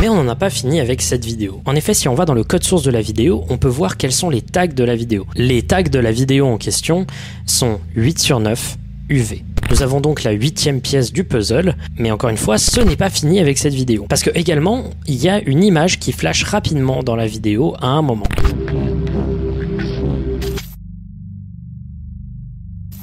Mais 0.00 0.08
on 0.08 0.14
n'en 0.14 0.28
a 0.28 0.34
pas 0.34 0.48
fini 0.48 0.80
avec 0.80 1.02
cette 1.02 1.26
vidéo. 1.26 1.60
En 1.66 1.76
effet, 1.76 1.92
si 1.92 2.08
on 2.08 2.14
va 2.14 2.24
dans 2.24 2.32
le 2.32 2.42
code 2.42 2.64
source 2.64 2.82
de 2.82 2.90
la 2.90 3.02
vidéo, 3.02 3.44
on 3.50 3.58
peut 3.58 3.68
voir 3.68 3.98
quels 3.98 4.12
sont 4.12 4.30
les 4.30 4.40
tags 4.40 4.66
de 4.66 4.82
la 4.82 4.96
vidéo. 4.96 5.26
Les 5.34 5.60
tags 5.60 5.82
de 5.82 5.98
la 5.98 6.10
vidéo 6.10 6.46
en 6.46 6.56
question 6.56 7.06
sont 7.44 7.80
8 7.96 8.18
sur 8.18 8.40
9 8.40 8.78
UV. 9.10 9.44
Nous 9.68 9.82
avons 9.82 10.00
donc 10.00 10.22
la 10.22 10.30
huitième 10.30 10.80
pièce 10.80 11.12
du 11.12 11.24
puzzle, 11.24 11.76
mais 11.98 12.10
encore 12.10 12.30
une 12.30 12.38
fois, 12.38 12.56
ce 12.56 12.80
n'est 12.80 12.96
pas 12.96 13.10
fini 13.10 13.40
avec 13.40 13.58
cette 13.58 13.74
vidéo. 13.74 14.06
Parce 14.08 14.22
que 14.22 14.30
également, 14.34 14.84
il 15.06 15.22
y 15.22 15.28
a 15.28 15.38
une 15.42 15.62
image 15.62 15.98
qui 15.98 16.12
flash 16.12 16.44
rapidement 16.44 17.02
dans 17.02 17.14
la 17.14 17.26
vidéo 17.26 17.74
à 17.82 17.88
un 17.88 18.00
moment. 18.00 18.26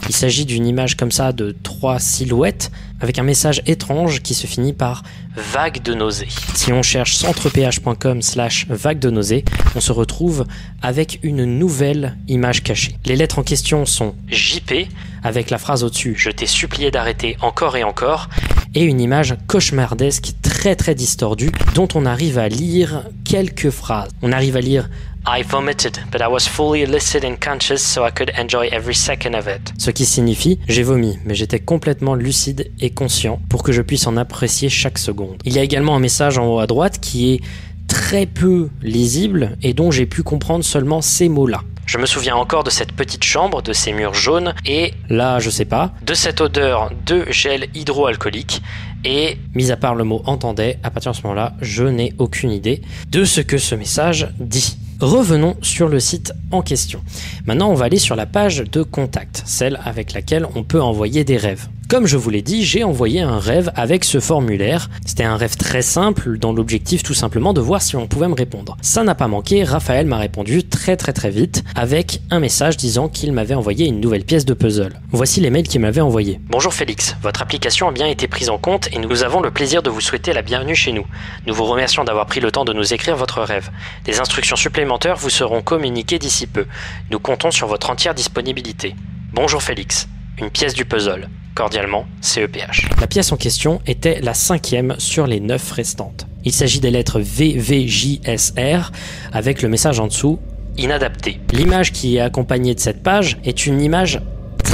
Il 0.09 0.15
s'agit 0.15 0.45
d'une 0.45 0.65
image 0.65 0.95
comme 0.95 1.11
ça 1.11 1.31
de 1.31 1.55
trois 1.63 1.99
silhouettes 1.99 2.71
avec 2.99 3.19
un 3.19 3.23
message 3.23 3.61
étrange 3.65 4.21
qui 4.21 4.33
se 4.33 4.47
finit 4.47 4.73
par 4.73 5.03
vague 5.35 5.81
de 5.83 5.93
nausée. 5.93 6.27
Si 6.55 6.71
on 6.71 6.81
cherche 6.81 7.15
centreph.com 7.15 8.21
slash 8.21 8.65
vague 8.69 8.99
de 8.99 9.09
nausée, 9.09 9.43
on 9.75 9.81
se 9.81 9.91
retrouve 9.91 10.45
avec 10.81 11.19
une 11.23 11.45
nouvelle 11.45 12.17
image 12.27 12.63
cachée. 12.63 12.97
Les 13.05 13.15
lettres 13.15 13.39
en 13.39 13.43
question 13.43 13.85
sont 13.85 14.15
JP 14.29 14.87
avec 15.23 15.49
la 15.49 15.57
phrase 15.57 15.83
au-dessus 15.83 16.15
Je 16.17 16.29
t'ai 16.29 16.47
supplié 16.47 16.89
d'arrêter 16.89 17.37
encore 17.41 17.75
et 17.75 17.83
encore 17.83 18.29
et 18.75 18.83
une 18.83 19.01
image 19.01 19.35
cauchemardesque 19.47 20.33
très 20.41 20.75
très 20.75 20.95
distordue 20.95 21.51
dont 21.75 21.87
on 21.95 22.05
arrive 22.05 22.37
à 22.37 22.47
lire 22.47 23.03
quelques 23.23 23.69
phrases. 23.69 24.09
On 24.21 24.31
arrive 24.31 24.55
à 24.55 24.61
lire 24.61 24.89
I 25.29 25.43
vomited, 25.43 25.99
but 26.09 26.21
I 26.21 26.27
was 26.29 26.47
fully 26.47 26.85
lucid 26.85 27.25
and 27.25 27.35
conscious 27.35 27.83
so 27.83 28.05
I 28.07 28.11
could 28.11 28.31
enjoy 28.39 28.69
every 28.71 28.95
second 28.95 29.35
of 29.35 29.45
it. 29.45 29.73
Ce 29.77 29.91
qui 29.91 30.05
signifie 30.05 30.57
j'ai 30.69 30.83
vomi, 30.83 31.19
mais 31.25 31.35
j'étais 31.35 31.59
complètement 31.59 32.15
lucide 32.15 32.71
et 32.79 32.91
conscient 32.91 33.41
pour 33.49 33.61
que 33.61 33.73
je 33.73 33.81
puisse 33.81 34.07
en 34.07 34.15
apprécier 34.15 34.69
chaque 34.69 34.97
seconde. 34.97 35.35
Il 35.43 35.51
y 35.51 35.59
a 35.59 35.63
également 35.63 35.97
un 35.97 35.99
message 35.99 36.37
en 36.37 36.47
haut 36.47 36.59
à 36.59 36.67
droite 36.67 36.99
qui 37.01 37.33
est 37.33 37.41
très 37.89 38.25
peu 38.25 38.69
lisible 38.81 39.57
et 39.63 39.73
dont 39.73 39.91
j'ai 39.91 40.05
pu 40.05 40.23
comprendre 40.23 40.63
seulement 40.63 41.01
ces 41.01 41.27
mots-là. 41.27 41.61
Je 41.85 41.97
me 41.97 42.05
souviens 42.05 42.37
encore 42.37 42.63
de 42.63 42.69
cette 42.69 42.93
petite 42.93 43.25
chambre, 43.25 43.61
de 43.61 43.73
ces 43.73 43.91
murs 43.91 44.13
jaunes 44.13 44.55
et 44.65 44.93
là, 45.09 45.39
je 45.39 45.49
sais 45.49 45.65
pas, 45.65 45.91
de 46.03 46.13
cette 46.13 46.39
odeur 46.39 46.89
de 47.05 47.25
gel 47.29 47.67
hydroalcoolique 47.75 48.61
et, 49.03 49.37
mis 49.53 49.71
à 49.71 49.77
part 49.77 49.95
le 49.95 50.05
mot 50.05 50.21
entendait, 50.25 50.79
à 50.83 50.89
partir 50.89 51.11
de 51.11 51.17
ce 51.17 51.23
moment-là, 51.23 51.53
je 51.61 51.83
n'ai 51.83 52.13
aucune 52.17 52.51
idée 52.51 52.81
de 53.09 53.25
ce 53.25 53.41
que 53.41 53.57
ce 53.57 53.75
message 53.75 54.29
dit. 54.39 54.77
Revenons 54.99 55.55
sur 55.61 55.89
le 55.89 55.99
site 55.99 56.33
en 56.49 56.63
question. 56.63 57.01
Maintenant, 57.45 57.69
on 57.69 57.75
va 57.75 57.85
aller 57.85 57.99
sur 57.99 58.15
la 58.15 58.25
page 58.25 58.63
de 58.63 58.81
contact, 58.81 59.43
celle 59.45 59.79
avec 59.85 60.13
laquelle 60.13 60.47
on 60.55 60.63
peut 60.63 60.81
envoyer 60.81 61.23
des 61.23 61.37
rêves. 61.37 61.67
Comme 61.89 62.05
je 62.05 62.17
vous 62.17 62.29
l'ai 62.29 62.41
dit, 62.41 62.65
j'ai 62.65 62.83
envoyé 62.83 63.21
un 63.21 63.39
rêve 63.39 63.71
avec 63.73 64.03
ce 64.03 64.19
formulaire. 64.19 64.89
C'était 65.05 65.23
un 65.23 65.37
rêve 65.37 65.55
très 65.55 65.81
simple, 65.81 66.37
dans 66.37 66.51
l'objectif 66.51 67.01
tout 67.01 67.13
simplement 67.13 67.53
de 67.53 67.61
voir 67.61 67.81
si 67.81 67.95
on 67.95 68.07
pouvait 68.07 68.27
me 68.27 68.33
répondre. 68.33 68.75
Ça 68.81 69.05
n'a 69.05 69.15
pas 69.15 69.29
manqué, 69.29 69.63
Raphaël 69.63 70.05
m'a 70.05 70.17
répondu 70.17 70.65
très 70.65 70.97
très 70.97 71.13
très 71.13 71.29
vite 71.29 71.63
avec 71.75 72.19
un 72.29 72.41
message 72.41 72.75
disant 72.75 73.07
qu'il 73.07 73.31
m'avait 73.31 73.53
envoyé 73.53 73.85
une 73.85 74.01
nouvelle 74.01 74.25
pièce 74.25 74.43
de 74.43 74.53
puzzle. 74.53 74.99
Voici 75.13 75.39
les 75.39 75.49
mails 75.49 75.69
qu'il 75.69 75.79
m'avait 75.79 76.01
envoyés. 76.01 76.41
Bonjour 76.49 76.73
Félix, 76.73 77.15
votre 77.21 77.41
application 77.41 77.87
a 77.87 77.93
bien 77.93 78.07
été 78.07 78.27
prise 78.27 78.49
en 78.49 78.57
compte 78.57 78.89
et 78.91 78.99
nous 78.99 79.23
avons 79.23 79.39
le 79.39 79.51
plaisir 79.51 79.81
de 79.81 79.89
vous 79.89 80.01
souhaiter 80.01 80.33
la 80.33 80.41
bienvenue 80.41 80.75
chez 80.75 80.91
nous. 80.91 81.05
Nous 81.45 81.53
vous 81.53 81.63
remercions 81.63 82.03
d'avoir 82.03 82.25
pris 82.25 82.41
le 82.41 82.51
temps 82.51 82.65
de 82.65 82.73
nous 82.73 82.93
écrire 82.93 83.15
votre 83.15 83.41
rêve. 83.41 83.69
Des 84.03 84.19
instructions 84.19 84.57
supplémentaires 84.57 85.15
vous 85.15 85.29
seront 85.29 85.61
communiquées 85.61 86.19
d'ici 86.19 86.47
peu. 86.47 86.65
Nous 87.11 87.19
comptons 87.19 87.51
sur 87.51 87.67
votre 87.67 87.89
entière 87.89 88.13
disponibilité. 88.13 88.93
Bonjour 89.31 89.63
Félix, 89.63 90.09
une 90.37 90.49
pièce 90.49 90.73
du 90.73 90.83
puzzle. 90.83 91.29
Cordialement, 91.57 92.05
CEPH. 92.21 92.87
La 93.01 93.07
pièce 93.07 93.31
en 93.31 93.35
question 93.35 93.81
était 93.87 94.21
la 94.21 94.35
cinquième 94.35 94.93
sur 94.99 95.25
les 95.25 95.39
neuf 95.39 95.71
restantes. 95.71 96.27
Il 96.45 96.51
s'agit 96.51 96.79
des 96.79 96.91
lettres 96.91 97.19
VVJSR 97.19 98.91
avec 99.33 99.63
le 99.63 99.67
message 99.67 99.99
en 99.99 100.05
dessous 100.05 100.37
inadapté. 100.77 101.39
L'image 101.51 101.93
qui 101.93 102.17
est 102.17 102.19
accompagnée 102.19 102.75
de 102.75 102.79
cette 102.79 103.01
page 103.01 103.39
est 103.43 103.65
une 103.65 103.81
image 103.81 104.21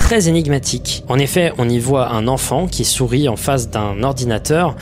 très 0.04 0.28
énigmatique. 0.28 1.02
En 1.08 1.18
effet, 1.18 1.54
on 1.58 1.70
y 1.70 1.80
voit 1.80 2.10
un 2.10 2.28
enfant 2.28 2.68
qui 2.68 2.84
sourit 2.84 3.30
en 3.30 3.38
face 3.38 3.70
d'un 3.70 4.04
ordinateur 4.04 4.76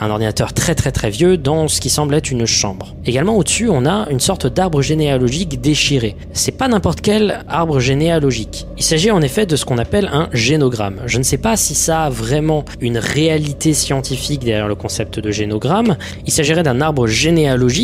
un 0.00 0.10
ordinateur 0.10 0.52
très 0.52 0.74
très 0.74 0.92
très 0.92 1.10
vieux 1.10 1.36
dans 1.36 1.68
ce 1.68 1.80
qui 1.80 1.90
semble 1.90 2.14
être 2.14 2.30
une 2.30 2.46
chambre. 2.46 2.94
Également 3.06 3.36
au-dessus, 3.36 3.68
on 3.68 3.86
a 3.86 4.08
une 4.10 4.20
sorte 4.20 4.46
d'arbre 4.46 4.82
généalogique 4.82 5.60
déchiré. 5.60 6.16
C'est 6.32 6.52
pas 6.52 6.68
n'importe 6.68 7.00
quel 7.00 7.44
arbre 7.48 7.80
généalogique. 7.80 8.66
Il 8.76 8.84
s'agit 8.84 9.10
en 9.10 9.22
effet 9.22 9.46
de 9.46 9.56
ce 9.56 9.64
qu'on 9.64 9.78
appelle 9.78 10.10
un 10.12 10.28
génogramme. 10.32 11.00
Je 11.06 11.18
ne 11.18 11.22
sais 11.22 11.38
pas 11.38 11.56
si 11.56 11.74
ça 11.74 12.04
a 12.04 12.10
vraiment 12.10 12.64
une 12.80 12.98
réalité 12.98 13.74
scientifique 13.74 14.44
derrière 14.44 14.68
le 14.68 14.74
concept 14.74 15.20
de 15.20 15.30
génogramme. 15.30 15.96
Il 16.26 16.32
s'agirait 16.32 16.62
d'un 16.62 16.80
arbre 16.80 17.06
généalogique 17.06 17.83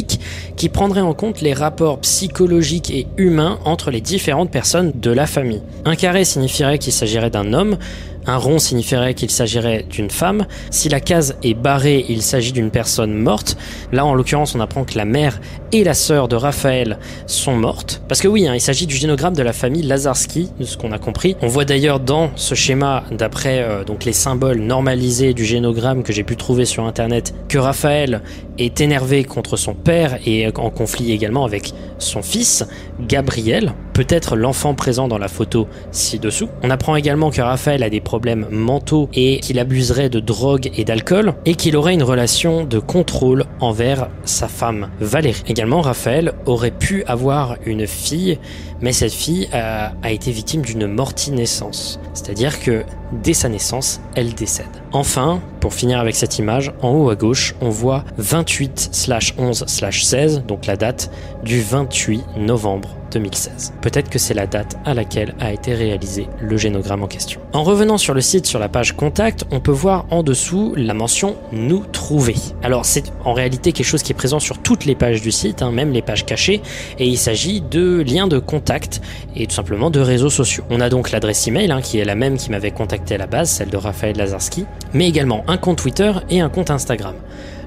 qui 0.57 0.69
prendrait 0.69 1.01
en 1.01 1.15
compte 1.15 1.41
les 1.41 1.53
rapports 1.53 1.99
psychologiques 2.01 2.91
et 2.91 3.07
humains 3.17 3.59
entre 3.65 3.91
les 3.91 4.01
différentes 4.01 4.51
personnes 4.51 4.93
de 4.95 5.11
la 5.11 5.27
famille. 5.27 5.63
Un 5.85 5.97
carré 5.97 6.25
signifierait 6.25 6.79
qu'il 6.79 6.93
s'agirait 6.93 7.31
d'un 7.31 7.53
homme, 7.53 7.79
un 8.27 8.37
rond 8.37 8.59
signifierait 8.59 9.15
qu'il 9.15 9.31
s'agirait 9.31 9.85
d'une 9.89 10.11
femme. 10.11 10.47
Si 10.71 10.89
la 10.89 11.01
case 11.01 11.37
est 11.43 11.55
barrée, 11.55 12.05
il 12.09 12.23
s'agit 12.23 12.53
d'une 12.53 12.71
personne 12.71 13.15
morte. 13.15 13.57
Là, 13.93 14.05
en 14.05 14.15
l'occurrence, 14.15 14.55
on 14.55 14.61
apprend 14.61 14.85
que 14.85 14.97
la 14.97 15.05
mère 15.05 15.41
et 15.73 15.85
la 15.85 15.95
sœur 15.95 16.29
de 16.29 16.37
Raphaël 16.37 16.99
sont 17.27 17.55
mortes. 17.55 18.03
Parce 18.09 18.21
que 18.21 18.29
oui, 18.29 18.47
hein, 18.47 18.55
il 18.55 18.61
s'agit 18.61 18.87
du 18.87 18.97
génogramme 18.97 19.35
de 19.35 19.43
la 19.43 19.53
famille 19.53 19.83
Lazarski, 19.83 20.51
de 20.59 20.65
ce 20.65 20.77
qu'on 20.77 20.93
a 20.93 20.99
compris. 20.99 21.37
On 21.43 21.49
voit 21.49 21.65
d'ailleurs 21.65 22.01
dans 22.01 22.31
ce 22.37 22.55
schéma, 22.55 23.05
d'après 23.11 23.63
euh, 23.63 23.85
donc 23.85 24.05
les 24.05 24.13
symboles 24.13 24.61
normalisés 24.61 25.35
du 25.35 25.45
génogramme 25.45 26.03
que 26.03 26.13
j'ai 26.13 26.25
ci 26.29 26.37
trouver 26.37 26.65
sur 26.65 26.85
internet, 26.85 27.35
que 27.49 27.59
Raphaël 27.59 28.23
est 28.59 28.81
énervé 28.81 29.25
contre 29.25 29.57
son 29.57 29.75
père 29.75 30.19
et 30.27 30.47
en 30.57 30.71
conflit 30.71 31.13
également 31.13 31.45
avec 31.45 31.73
son 31.99 32.23
fils, 32.23 32.67
Gabriel, 33.01 33.75
peut-être 33.95 34.37
l'enfant 34.37 34.75
présent 34.75 35.09
dans 35.09 35.19
la 35.19 35.29
photo 35.29 35.67
ci-dessous. 35.93 36.49
On 36.63 36.71
apprend 36.71 36.97
également 36.97 37.31
que 37.31 37.41
Raphaël 37.41 37.83
a 37.83 37.91
des 37.91 38.01
problèmes 38.11 38.49
mentaux 38.51 39.09
et 39.15 39.39
qu'il 39.39 39.61
abuserait 39.61 40.09
de 40.09 40.19
drogue 40.19 40.69
et 40.77 40.85
d'alcool 40.85 41.35
et 41.47 41.55
qu'il 41.55 41.77
aurait 41.77 41.95
une 41.95 42.03
relation 42.03 42.65
de 42.65 42.81
contrôle 42.81 43.45
envers 43.61 44.09
sa 44.25 44.49
femme 44.49 44.89
Valérie. 44.99 45.45
Également, 45.47 45.81
Raphaël 45.81 46.33
aurait 46.45 46.73
pu 46.73 47.05
avoir 47.05 47.55
une 47.65 47.87
fille, 47.87 48.41
mais 48.81 48.93
cette 48.93 49.13
fille 49.13 49.49
a, 49.53 49.93
a 50.03 50.11
été 50.11 50.33
victime 50.33 50.63
d'une 50.63 50.89
mortinescence. 50.89 52.01
C'est-à-dire 52.13 52.59
que 52.59 52.83
dès 53.13 53.35
sa 53.35 53.49
naissance, 53.49 54.01
elle 54.17 54.35
décède. 54.35 54.67
Enfin, 54.91 55.41
pour 55.61 55.73
finir 55.73 56.01
avec 56.01 56.17
cette 56.17 56.41
image, 56.41 56.73
en 56.83 56.91
haut 56.91 57.11
à 57.11 57.15
gauche, 57.15 57.55
on 57.61 57.69
voit 57.69 58.03
28/11/16, 58.19 60.47
donc 60.47 60.67
la 60.67 60.77
date 60.77 61.13
du 61.45 61.63
28 61.63 62.25
novembre 62.39 62.97
2016. 63.11 63.75
Peut-être 63.81 64.09
que 64.09 64.19
c'est 64.19 64.35
la 64.35 64.47
date 64.47 64.77
à 64.85 64.95
laquelle 64.95 65.35
a 65.41 65.53
été 65.53 65.75
réalisé 65.75 66.29
le 66.41 66.57
génogramme 66.57 67.03
en 67.03 67.07
question. 67.07 67.41
En 67.53 67.63
revenant 67.63 67.99
sur 67.99 68.15
le 68.15 68.21
site 68.21 68.47
sur 68.47 68.59
la 68.59 68.69
page 68.69 68.97
contact, 68.97 69.45
on 69.51 69.61
peut 69.61 69.71
voir 69.71 70.07
en 70.11 70.23
dessous 70.23 70.75
la 70.77 70.95
mention 70.95 71.37
nous 71.53 71.85
trouver. 71.87 72.37
Alors 72.63 72.85
c'est 72.85 73.13
en 73.25 73.33
réalité 73.33 73.73
quelque 73.73 73.87
chose 73.87 74.03
qui 74.03 74.13
est 74.13 74.15
présent 74.15 74.41
sur 74.41 74.59
toutes 74.59 74.85
les 74.85 74.95
pages 74.95 75.23
du 75.23 75.33
site, 75.33 75.63
hein, 75.63 75.73
même 75.73 75.93
les 75.93 76.03
pages 76.03 76.25
cachées, 76.25 76.63
et 76.99 77.07
il 77.07 77.19
s'agit 77.19 77.61
de 77.61 78.03
liens 78.03 78.29
de 78.29 78.39
contact 78.39 79.01
et 79.37 79.47
tout 79.47 79.55
simplement 79.55 79.91
de 79.91 80.01
réseaux 80.01 80.31
sociaux. 80.31 80.65
On 80.71 80.81
a 80.81 80.89
donc 80.89 81.11
l'adresse 81.11 81.47
email 81.47 81.71
hein, 81.71 81.81
qui 81.81 81.99
est 81.99 82.05
la 82.05 82.15
même 82.15 82.37
qui 82.37 82.51
m'avait 82.51 82.71
contacté 82.71 83.15
à 83.15 83.19
la 83.19 83.27
base, 83.27 83.51
celle 83.51 83.71
de 83.71 83.77
Raphaël 83.77 84.17
Lazarski, 84.17 84.67
mais 84.93 85.09
également 85.09 85.45
un 85.49 85.57
compte 85.57 85.79
Twitter 85.79 86.13
et 86.29 86.41
un 86.41 86.49
compte 86.49 86.71
Instagram. 86.71 87.15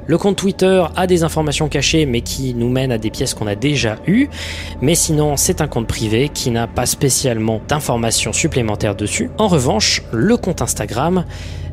Le 0.06 0.18
compte 0.18 0.36
Twitter 0.36 0.84
a 0.96 1.08
des 1.08 1.24
informations 1.24 1.70
cachées 1.70 2.06
mais 2.06 2.22
qui 2.22 2.54
nous 2.54 2.70
mènent 2.70 2.92
à 2.92 2.98
des 2.98 3.10
pièces 3.10 3.34
qu'on 3.34 3.48
a 3.48 3.56
déjà 3.56 3.98
eues. 4.08 4.30
Mais 4.82 4.96
sinon, 4.96 5.38
c'est 5.38 5.62
un 5.62 5.68
compte 5.68 5.88
privé 5.88 6.30
qui 6.30 6.52
n'a 6.52 6.68
pas 6.68 6.86
spécialement 6.86 7.62
d'informations 7.68 8.34
supplémentaires 8.34 8.96
dessus. 8.96 9.30
En 9.38 9.48
revanche, 9.48 10.04
le 10.12 10.36
compte 10.38 10.62
Instagram 10.62 11.26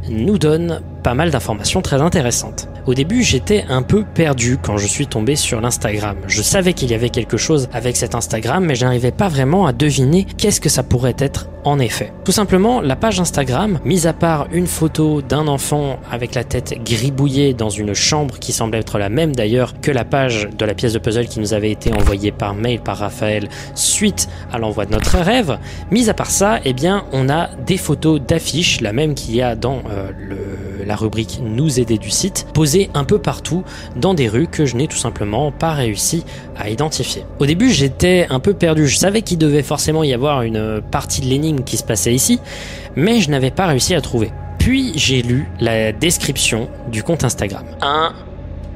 nous 0.09 0.39
donne 0.39 0.81
pas 1.03 1.15
mal 1.15 1.31
d'informations 1.31 1.83
très 1.83 2.01
intéressantes. 2.01 2.69
Au 2.87 2.95
début, 2.95 3.23
j'étais 3.23 3.65
un 3.69 3.83
peu 3.83 4.05
perdu 4.05 4.59
quand 4.63 4.77
je 4.77 4.87
suis 4.87 5.07
tombé 5.07 5.37
sur 5.37 5.61
l'Instagram. 5.61 6.17
Je 6.27 6.43
savais 6.43 6.73
qu'il 6.73 6.91
y 6.91 6.95
avait 6.95 7.11
quelque 7.11 7.37
chose 7.37 7.69
avec 7.73 7.97
cet 7.97 8.15
Instagram, 8.15 8.65
mais 8.65 8.75
je 8.75 8.85
n'arrivais 8.85 9.13
pas 9.13 9.29
vraiment 9.29 9.67
à 9.67 9.73
deviner 9.73 10.27
qu'est-ce 10.39 10.61
que 10.61 10.69
ça 10.69 10.83
pourrait 10.83 11.17
être 11.19 11.49
en 11.65 11.79
effet. 11.79 12.13
Tout 12.25 12.33
simplement, 12.33 12.81
la 12.81 12.97
page 12.97 13.21
Instagram, 13.21 13.79
mis 13.85 14.07
à 14.07 14.13
part 14.13 14.47
une 14.53 14.67
photo 14.67 15.21
d'un 15.23 15.47
enfant 15.47 15.99
avec 16.11 16.35
la 16.35 16.45
tête 16.45 16.75
gribouillée 16.83 17.53
dans 17.55 17.69
une 17.69 17.95
chambre 17.95 18.39
qui 18.39 18.53
semble 18.53 18.77
être 18.77 18.99
la 18.99 19.09
même 19.09 19.35
d'ailleurs 19.35 19.81
que 19.81 19.91
la 19.91 20.05
page 20.05 20.49
de 20.57 20.65
la 20.65 20.75
pièce 20.75 20.93
de 20.93 20.99
puzzle 20.99 21.27
qui 21.27 21.41
nous 21.41 21.55
avait 21.55 21.71
été 21.71 21.93
envoyée 21.93 22.33
par 22.33 22.55
mail 22.55 22.81
par 22.81 22.99
Raphaël 22.99 23.49
suite 23.75 24.29
à 24.53 24.59
l'envoi 24.59 24.87
de 24.87 24.93
notre 24.93 25.19
rêve, 25.19 25.59
mis 25.91 26.09
à 26.09 26.15
part 26.15 26.31
ça, 26.31 26.61
eh 26.65 26.73
bien, 26.73 27.05
on 27.13 27.29
a 27.29 27.49
des 27.67 27.77
photos 27.77 28.21
d'affiches, 28.21 28.81
la 28.81 28.93
même 28.93 29.15
qu'il 29.15 29.35
y 29.35 29.43
a 29.43 29.55
dans 29.55 29.83
euh, 29.91 30.11
le, 30.19 30.90
la 30.91 30.97
rubrique 30.97 31.39
Nous 31.41 31.79
aider 31.79 31.99
du 31.99 32.11
site, 32.11 32.49
posées 32.53 32.91
un 32.95 33.05
peu 33.05 33.21
partout 33.21 33.63
dans 33.95 34.13
des 34.13 34.29
rues 34.29 34.49
que 34.49 34.67
je 34.67 34.75
n'ai 34.75 34.89
tout 34.89 34.97
simplement 34.97 35.53
pas 35.53 35.73
réussi 35.73 36.25
à 36.57 36.69
identifier. 36.69 37.25
Au 37.39 37.47
début, 37.47 37.71
j'étais 37.71 38.27
un 38.29 38.41
peu 38.41 38.55
perdu. 38.55 38.89
Je 38.89 38.97
savais 38.97 39.23
qu'il 39.23 39.39
devait 39.39 39.63
forcément 39.63 40.03
y 40.03 40.13
avoir 40.13 40.43
une 40.43 40.83
partie 40.91 41.21
de 41.21 41.27
l'énigme 41.27 41.63
qui 41.63 41.77
se 41.77 41.85
passait 41.85 42.13
ici, 42.13 42.41
mais 42.97 43.21
je 43.21 43.31
n'avais 43.31 43.53
pas 43.53 43.67
réussi 43.67 43.95
à 43.95 44.01
trouver. 44.01 44.33
Puis 44.59 44.93
j'ai 44.97 45.23
lu 45.23 45.49
la 45.61 45.93
description 45.93 46.69
du 46.91 47.05
compte 47.05 47.23
Instagram. 47.23 47.65
1, 47.81 48.13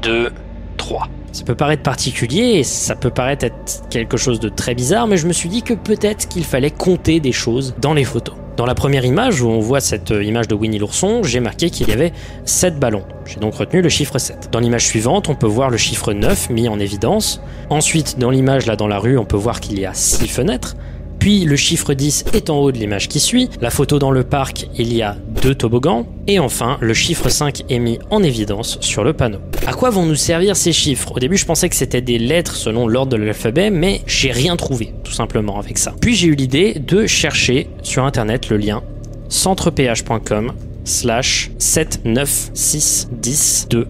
2, 0.02 0.30
3. 0.76 1.08
Ça 1.32 1.42
peut 1.42 1.56
paraître 1.56 1.82
particulier 1.82 2.58
et 2.58 2.62
ça 2.62 2.94
peut 2.94 3.10
paraître 3.10 3.44
être 3.44 3.88
quelque 3.90 4.16
chose 4.16 4.38
de 4.38 4.48
très 4.48 4.76
bizarre, 4.76 5.08
mais 5.08 5.16
je 5.16 5.26
me 5.26 5.32
suis 5.32 5.48
dit 5.48 5.62
que 5.62 5.74
peut-être 5.74 6.28
qu'il 6.28 6.44
fallait 6.44 6.70
compter 6.70 7.18
des 7.18 7.32
choses 7.32 7.74
dans 7.80 7.92
les 7.92 8.04
photos. 8.04 8.36
Dans 8.56 8.66
la 8.66 8.76
première 8.76 9.04
image 9.04 9.42
où 9.42 9.48
on 9.48 9.58
voit 9.58 9.80
cette 9.80 10.12
euh, 10.12 10.22
image 10.22 10.46
de 10.46 10.54
Winnie 10.54 10.78
l'ourson, 10.78 11.24
j'ai 11.24 11.40
marqué 11.40 11.70
qu'il 11.70 11.88
y 11.88 11.92
avait 11.92 12.12
7 12.44 12.78
ballons. 12.78 13.02
J'ai 13.26 13.40
donc 13.40 13.54
retenu 13.54 13.82
le 13.82 13.88
chiffre 13.88 14.18
7. 14.18 14.48
Dans 14.52 14.60
l'image 14.60 14.86
suivante, 14.86 15.28
on 15.28 15.34
peut 15.34 15.48
voir 15.48 15.70
le 15.70 15.76
chiffre 15.76 16.12
9 16.12 16.50
mis 16.50 16.68
en 16.68 16.78
évidence. 16.78 17.40
Ensuite, 17.68 18.16
dans 18.20 18.30
l'image 18.30 18.66
là 18.66 18.76
dans 18.76 18.86
la 18.86 19.00
rue, 19.00 19.18
on 19.18 19.24
peut 19.24 19.36
voir 19.36 19.58
qu'il 19.58 19.80
y 19.80 19.86
a 19.86 19.92
6 19.92 20.28
fenêtres. 20.28 20.76
Puis 21.24 21.46
le 21.46 21.56
chiffre 21.56 21.94
10 21.94 22.26
est 22.34 22.50
en 22.50 22.58
haut 22.58 22.70
de 22.70 22.76
l'image 22.76 23.08
qui 23.08 23.18
suit. 23.18 23.48
La 23.62 23.70
photo 23.70 23.98
dans 23.98 24.10
le 24.10 24.24
parc, 24.24 24.66
il 24.76 24.92
y 24.92 25.00
a 25.00 25.16
deux 25.42 25.54
toboggans. 25.54 26.06
Et 26.26 26.38
enfin, 26.38 26.76
le 26.82 26.92
chiffre 26.92 27.30
5 27.30 27.64
est 27.70 27.78
mis 27.78 27.98
en 28.10 28.22
évidence 28.22 28.76
sur 28.82 29.04
le 29.04 29.14
panneau. 29.14 29.38
À 29.66 29.72
quoi 29.72 29.88
vont 29.88 30.04
nous 30.04 30.16
servir 30.16 30.54
ces 30.54 30.74
chiffres? 30.74 31.12
Au 31.12 31.18
début, 31.18 31.38
je 31.38 31.46
pensais 31.46 31.70
que 31.70 31.76
c'était 31.76 32.02
des 32.02 32.18
lettres 32.18 32.56
selon 32.56 32.86
l'ordre 32.86 33.12
de 33.12 33.16
l'alphabet, 33.16 33.70
mais 33.70 34.02
j'ai 34.06 34.32
rien 34.32 34.54
trouvé, 34.56 34.92
tout 35.02 35.12
simplement, 35.12 35.58
avec 35.58 35.78
ça. 35.78 35.94
Puis 35.98 36.14
j'ai 36.14 36.26
eu 36.26 36.34
l'idée 36.34 36.74
de 36.74 37.06
chercher 37.06 37.70
sur 37.82 38.04
internet 38.04 38.50
le 38.50 38.58
lien 38.58 38.82
centreph.com 39.30 40.52
slash 40.84 41.50
796102 41.58 43.88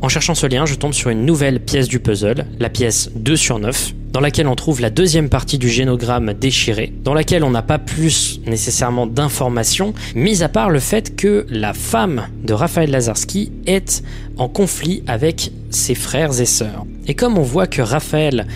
En 0.00 0.08
cherchant 0.08 0.34
ce 0.34 0.46
lien, 0.46 0.66
je 0.66 0.74
tombe 0.74 0.92
sur 0.92 1.10
une 1.10 1.24
nouvelle 1.24 1.60
pièce 1.60 1.88
du 1.88 2.00
puzzle, 2.00 2.46
la 2.58 2.68
pièce 2.68 3.10
2 3.14 3.36
sur 3.36 3.58
9, 3.58 3.94
dans 4.12 4.20
laquelle 4.20 4.48
on 4.48 4.54
trouve 4.54 4.80
la 4.80 4.90
deuxième 4.90 5.28
partie 5.28 5.58
du 5.58 5.68
génogramme 5.68 6.32
déchiré, 6.32 6.92
dans 7.04 7.14
laquelle 7.14 7.44
on 7.44 7.50
n'a 7.50 7.62
pas 7.62 7.78
plus 7.78 8.40
nécessairement 8.46 9.06
d'informations, 9.06 9.92
mis 10.14 10.42
à 10.42 10.48
part 10.48 10.70
le 10.70 10.80
fait 10.80 11.14
que 11.14 11.46
la 11.50 11.74
femme 11.74 12.28
de 12.42 12.54
Raphaël 12.54 12.90
Lazarski 12.90 13.52
est 13.66 14.02
en 14.36 14.48
conflit 14.48 15.02
avec 15.06 15.52
ses 15.70 15.94
frères 15.94 16.40
et 16.40 16.46
sœurs. 16.46 16.86
Et 17.06 17.14
comme 17.14 17.38
on 17.38 17.42
voit 17.42 17.66
que 17.66 17.82
Raphaël 17.82 18.46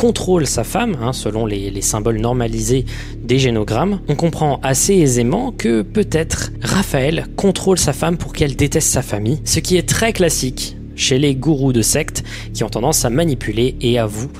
contrôle 0.00 0.46
sa 0.46 0.64
femme, 0.64 0.96
hein, 1.02 1.12
selon 1.12 1.44
les, 1.44 1.68
les, 1.68 1.82
symboles 1.82 2.20
normalisés 2.20 2.86
des 3.22 3.38
génogrammes, 3.38 4.00
on 4.08 4.16
comprend 4.16 4.58
assez 4.62 4.94
aisément 4.94 5.52
que 5.52 5.82
peut-être 5.82 6.52
Raphaël 6.62 7.26
contrôle 7.36 7.78
sa 7.78 7.92
femme 7.92 8.16
pour 8.16 8.32
qu'elle 8.32 8.56
déteste 8.56 8.88
sa 8.88 9.02
famille, 9.02 9.42
ce 9.44 9.60
qui 9.60 9.76
est 9.76 9.86
très 9.86 10.14
classique 10.14 10.78
chez 11.00 11.18
les 11.18 11.34
gourous 11.34 11.72
de 11.72 11.82
sectes 11.82 12.22
qui 12.54 12.64
ont 12.64 12.68
tendance 12.68 13.04
à 13.04 13.10
manipuler 13.10 13.74
et 13.80 13.98
à 13.98 14.06
vous 14.06 14.30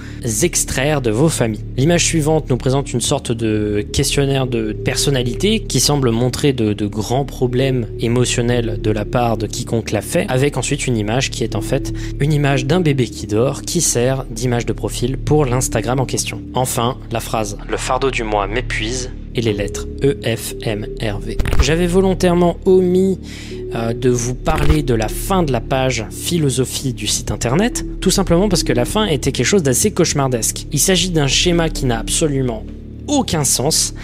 extraire 0.42 1.00
de 1.00 1.10
vos 1.10 1.28
familles. 1.28 1.64
L'image 1.76 2.04
suivante 2.04 2.50
nous 2.50 2.56
présente 2.56 2.92
une 2.92 3.00
sorte 3.00 3.32
de 3.32 3.84
questionnaire 3.92 4.46
de 4.46 4.72
personnalité 4.72 5.60
qui 5.60 5.80
semble 5.80 6.10
montrer 6.10 6.52
de, 6.52 6.86
grands 6.86 7.24
problèmes 7.24 7.86
émotionnels 8.00 8.80
de 8.82 8.90
la 8.90 9.04
part 9.04 9.36
de 9.36 9.46
quiconque 9.46 9.90
l'a 9.90 10.02
fait, 10.02 10.26
avec 10.28 10.56
ensuite 10.56 10.86
une 10.86 10.96
image 10.96 11.30
qui 11.30 11.44
est 11.44 11.54
en 11.54 11.60
fait 11.60 11.92
une 12.20 12.32
image 12.32 12.66
d'un 12.66 12.80
bébé 12.80 13.06
qui 13.06 13.26
dort 13.26 13.62
qui 13.62 13.80
sert 13.80 14.24
d'image 14.24 14.66
de 14.66 14.72
profil 14.72 15.16
pour 15.18 15.44
l'Instagram 15.44 16.00
en 16.00 16.06
question. 16.06 16.42
Enfin, 16.54 16.98
la 17.10 17.20
phrase 17.20 17.58
Le 17.68 17.76
fardeau 17.76 18.10
du 18.10 18.24
mois 18.24 18.46
m'épuise 18.46 19.10
et 19.34 19.40
les 19.40 19.52
lettres 19.52 19.86
E, 20.02 20.16
F, 20.24 20.54
M, 20.62 20.86
R, 21.00 21.18
V. 21.18 21.38
J'avais 21.62 21.86
volontairement 21.86 22.56
omis 22.64 23.18
euh, 23.74 23.92
de 23.92 24.10
vous 24.10 24.34
parler 24.34 24.82
de 24.82 24.94
la 24.94 25.08
fin 25.08 25.42
de 25.42 25.52
la 25.52 25.60
page 25.60 26.04
philosophie 26.10 26.92
du 26.92 27.06
site 27.06 27.30
internet, 27.30 27.84
tout 28.00 28.10
simplement 28.10 28.48
parce 28.48 28.64
que 28.64 28.72
la 28.72 28.84
fin 28.84 29.06
était 29.06 29.32
quelque 29.32 29.46
chose 29.46 29.62
d'assez 29.62 29.92
cauchemardesque. 29.92 30.66
Il 30.72 30.80
s'agit 30.80 31.10
d'un 31.10 31.28
schéma 31.28 31.68
qui 31.68 31.86
n'a 31.86 31.98
absolument 31.98 32.64
aucun 33.06 33.44
sens, 33.44 33.94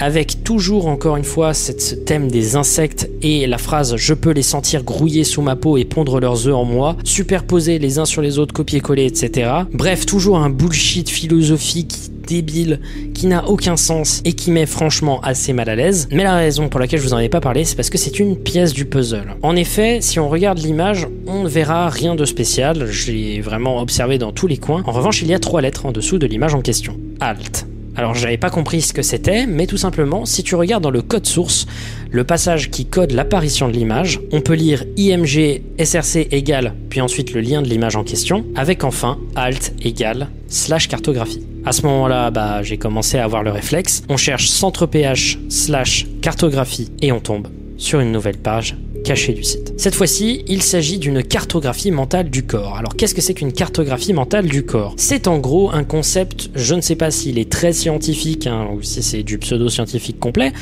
avec 0.00 0.42
toujours 0.42 0.88
encore 0.88 1.16
une 1.16 1.24
fois 1.24 1.54
ce 1.54 1.94
thème 1.94 2.30
des 2.30 2.56
insectes 2.56 3.08
et 3.22 3.46
la 3.46 3.58
phrase 3.58 3.94
je 3.96 4.14
peux 4.14 4.32
les 4.32 4.42
sentir 4.42 4.82
grouiller 4.82 5.22
sous 5.24 5.42
ma 5.42 5.54
peau 5.56 5.76
et 5.76 5.84
pondre 5.84 6.18
leurs 6.18 6.48
œufs 6.48 6.54
en 6.54 6.64
moi, 6.64 6.96
superposés 7.04 7.78
les 7.78 7.98
uns 7.98 8.04
sur 8.04 8.22
les 8.22 8.38
autres, 8.38 8.52
copier-coller, 8.52 9.06
etc. 9.06 9.50
Bref, 9.72 10.06
toujours 10.06 10.38
un 10.38 10.50
bullshit 10.50 11.08
philosophique 11.08 11.94
débile 12.26 12.80
qui 13.14 13.26
n'a 13.26 13.48
aucun 13.48 13.76
sens 13.76 14.20
et 14.24 14.32
qui 14.32 14.50
met 14.50 14.66
franchement 14.66 15.20
assez 15.20 15.52
mal 15.52 15.68
à 15.68 15.76
l'aise. 15.76 16.08
Mais 16.10 16.24
la 16.24 16.36
raison 16.36 16.68
pour 16.68 16.80
laquelle 16.80 17.00
je 17.00 17.04
vous 17.04 17.14
en 17.14 17.18
ai 17.18 17.28
pas 17.28 17.40
parlé, 17.40 17.64
c'est 17.64 17.76
parce 17.76 17.90
que 17.90 17.98
c'est 17.98 18.18
une 18.18 18.36
pièce 18.36 18.72
du 18.72 18.84
puzzle. 18.84 19.36
En 19.42 19.56
effet, 19.56 19.98
si 20.00 20.18
on 20.18 20.28
regarde 20.28 20.58
l'image, 20.58 21.06
on 21.26 21.42
ne 21.42 21.48
verra 21.48 21.88
rien 21.88 22.14
de 22.14 22.24
spécial. 22.24 22.86
J'ai 22.90 23.40
vraiment 23.40 23.80
observé 23.80 24.18
dans 24.18 24.32
tous 24.32 24.46
les 24.46 24.56
coins. 24.56 24.82
En 24.86 24.92
revanche, 24.92 25.22
il 25.22 25.28
y 25.28 25.34
a 25.34 25.38
trois 25.38 25.60
lettres 25.60 25.86
en 25.86 25.92
dessous 25.92 26.18
de 26.18 26.26
l'image 26.26 26.54
en 26.54 26.62
question. 26.62 26.96
Alt. 27.20 27.66
Alors 27.96 28.14
j'avais 28.14 28.36
pas 28.36 28.50
compris 28.50 28.80
ce 28.80 28.92
que 28.92 29.02
c'était, 29.02 29.46
mais 29.46 29.66
tout 29.66 29.76
simplement, 29.76 30.26
si 30.26 30.42
tu 30.42 30.54
regardes 30.56 30.82
dans 30.82 30.90
le 30.90 31.02
code 31.02 31.26
source, 31.26 31.66
le 32.10 32.24
passage 32.24 32.70
qui 32.70 32.86
code 32.86 33.12
l'apparition 33.12 33.68
de 33.68 33.72
l'image, 33.72 34.20
on 34.32 34.40
peut 34.40 34.54
lire 34.54 34.84
IMG 34.96 35.62
SRC 35.78 36.28
égale, 36.32 36.74
puis 36.90 37.00
ensuite 37.00 37.32
le 37.32 37.40
lien 37.40 37.62
de 37.62 37.68
l'image 37.68 37.96
en 37.96 38.04
question, 38.04 38.44
avec 38.56 38.84
enfin 38.84 39.18
Alt 39.36 39.74
égale 39.82 40.28
slash 40.48 40.88
cartographie. 40.88 41.46
À 41.64 41.72
ce 41.72 41.82
moment-là, 41.82 42.30
bah, 42.30 42.62
j'ai 42.62 42.76
commencé 42.76 43.16
à 43.18 43.24
avoir 43.24 43.42
le 43.42 43.50
réflexe. 43.50 44.02
On 44.08 44.16
cherche 44.16 44.48
centre 44.48 44.86
PH 44.86 45.38
slash 45.48 46.06
cartographie 46.20 46.90
et 47.00 47.10
on 47.10 47.20
tombe 47.20 47.48
sur 47.76 48.00
une 48.00 48.12
nouvelle 48.12 48.36
page 48.36 48.76
cachée 49.04 49.34
du 49.34 49.44
site. 49.44 49.72
Cette 49.76 49.94
fois-ci, 49.94 50.44
il 50.48 50.62
s'agit 50.62 50.98
d'une 50.98 51.22
cartographie 51.22 51.92
mentale 51.92 52.30
du 52.30 52.42
corps. 52.44 52.76
Alors 52.76 52.96
qu'est-ce 52.96 53.14
que 53.14 53.20
c'est 53.20 53.34
qu'une 53.34 53.52
cartographie 53.52 54.12
mentale 54.12 54.46
du 54.46 54.64
corps? 54.64 54.94
C'est 54.96 55.28
en 55.28 55.38
gros 55.38 55.70
un 55.70 55.84
concept, 55.84 56.50
je 56.56 56.74
ne 56.74 56.80
sais 56.80 56.96
pas 56.96 57.12
s'il 57.12 57.38
est 57.38 57.50
très 57.50 57.72
scientifique 57.72 58.48
hein, 58.48 58.68
ou 58.74 58.82
si 58.82 59.02
c'est 59.02 59.22
du 59.22 59.38
pseudo-scientifique 59.38 60.18
complet, 60.18 60.52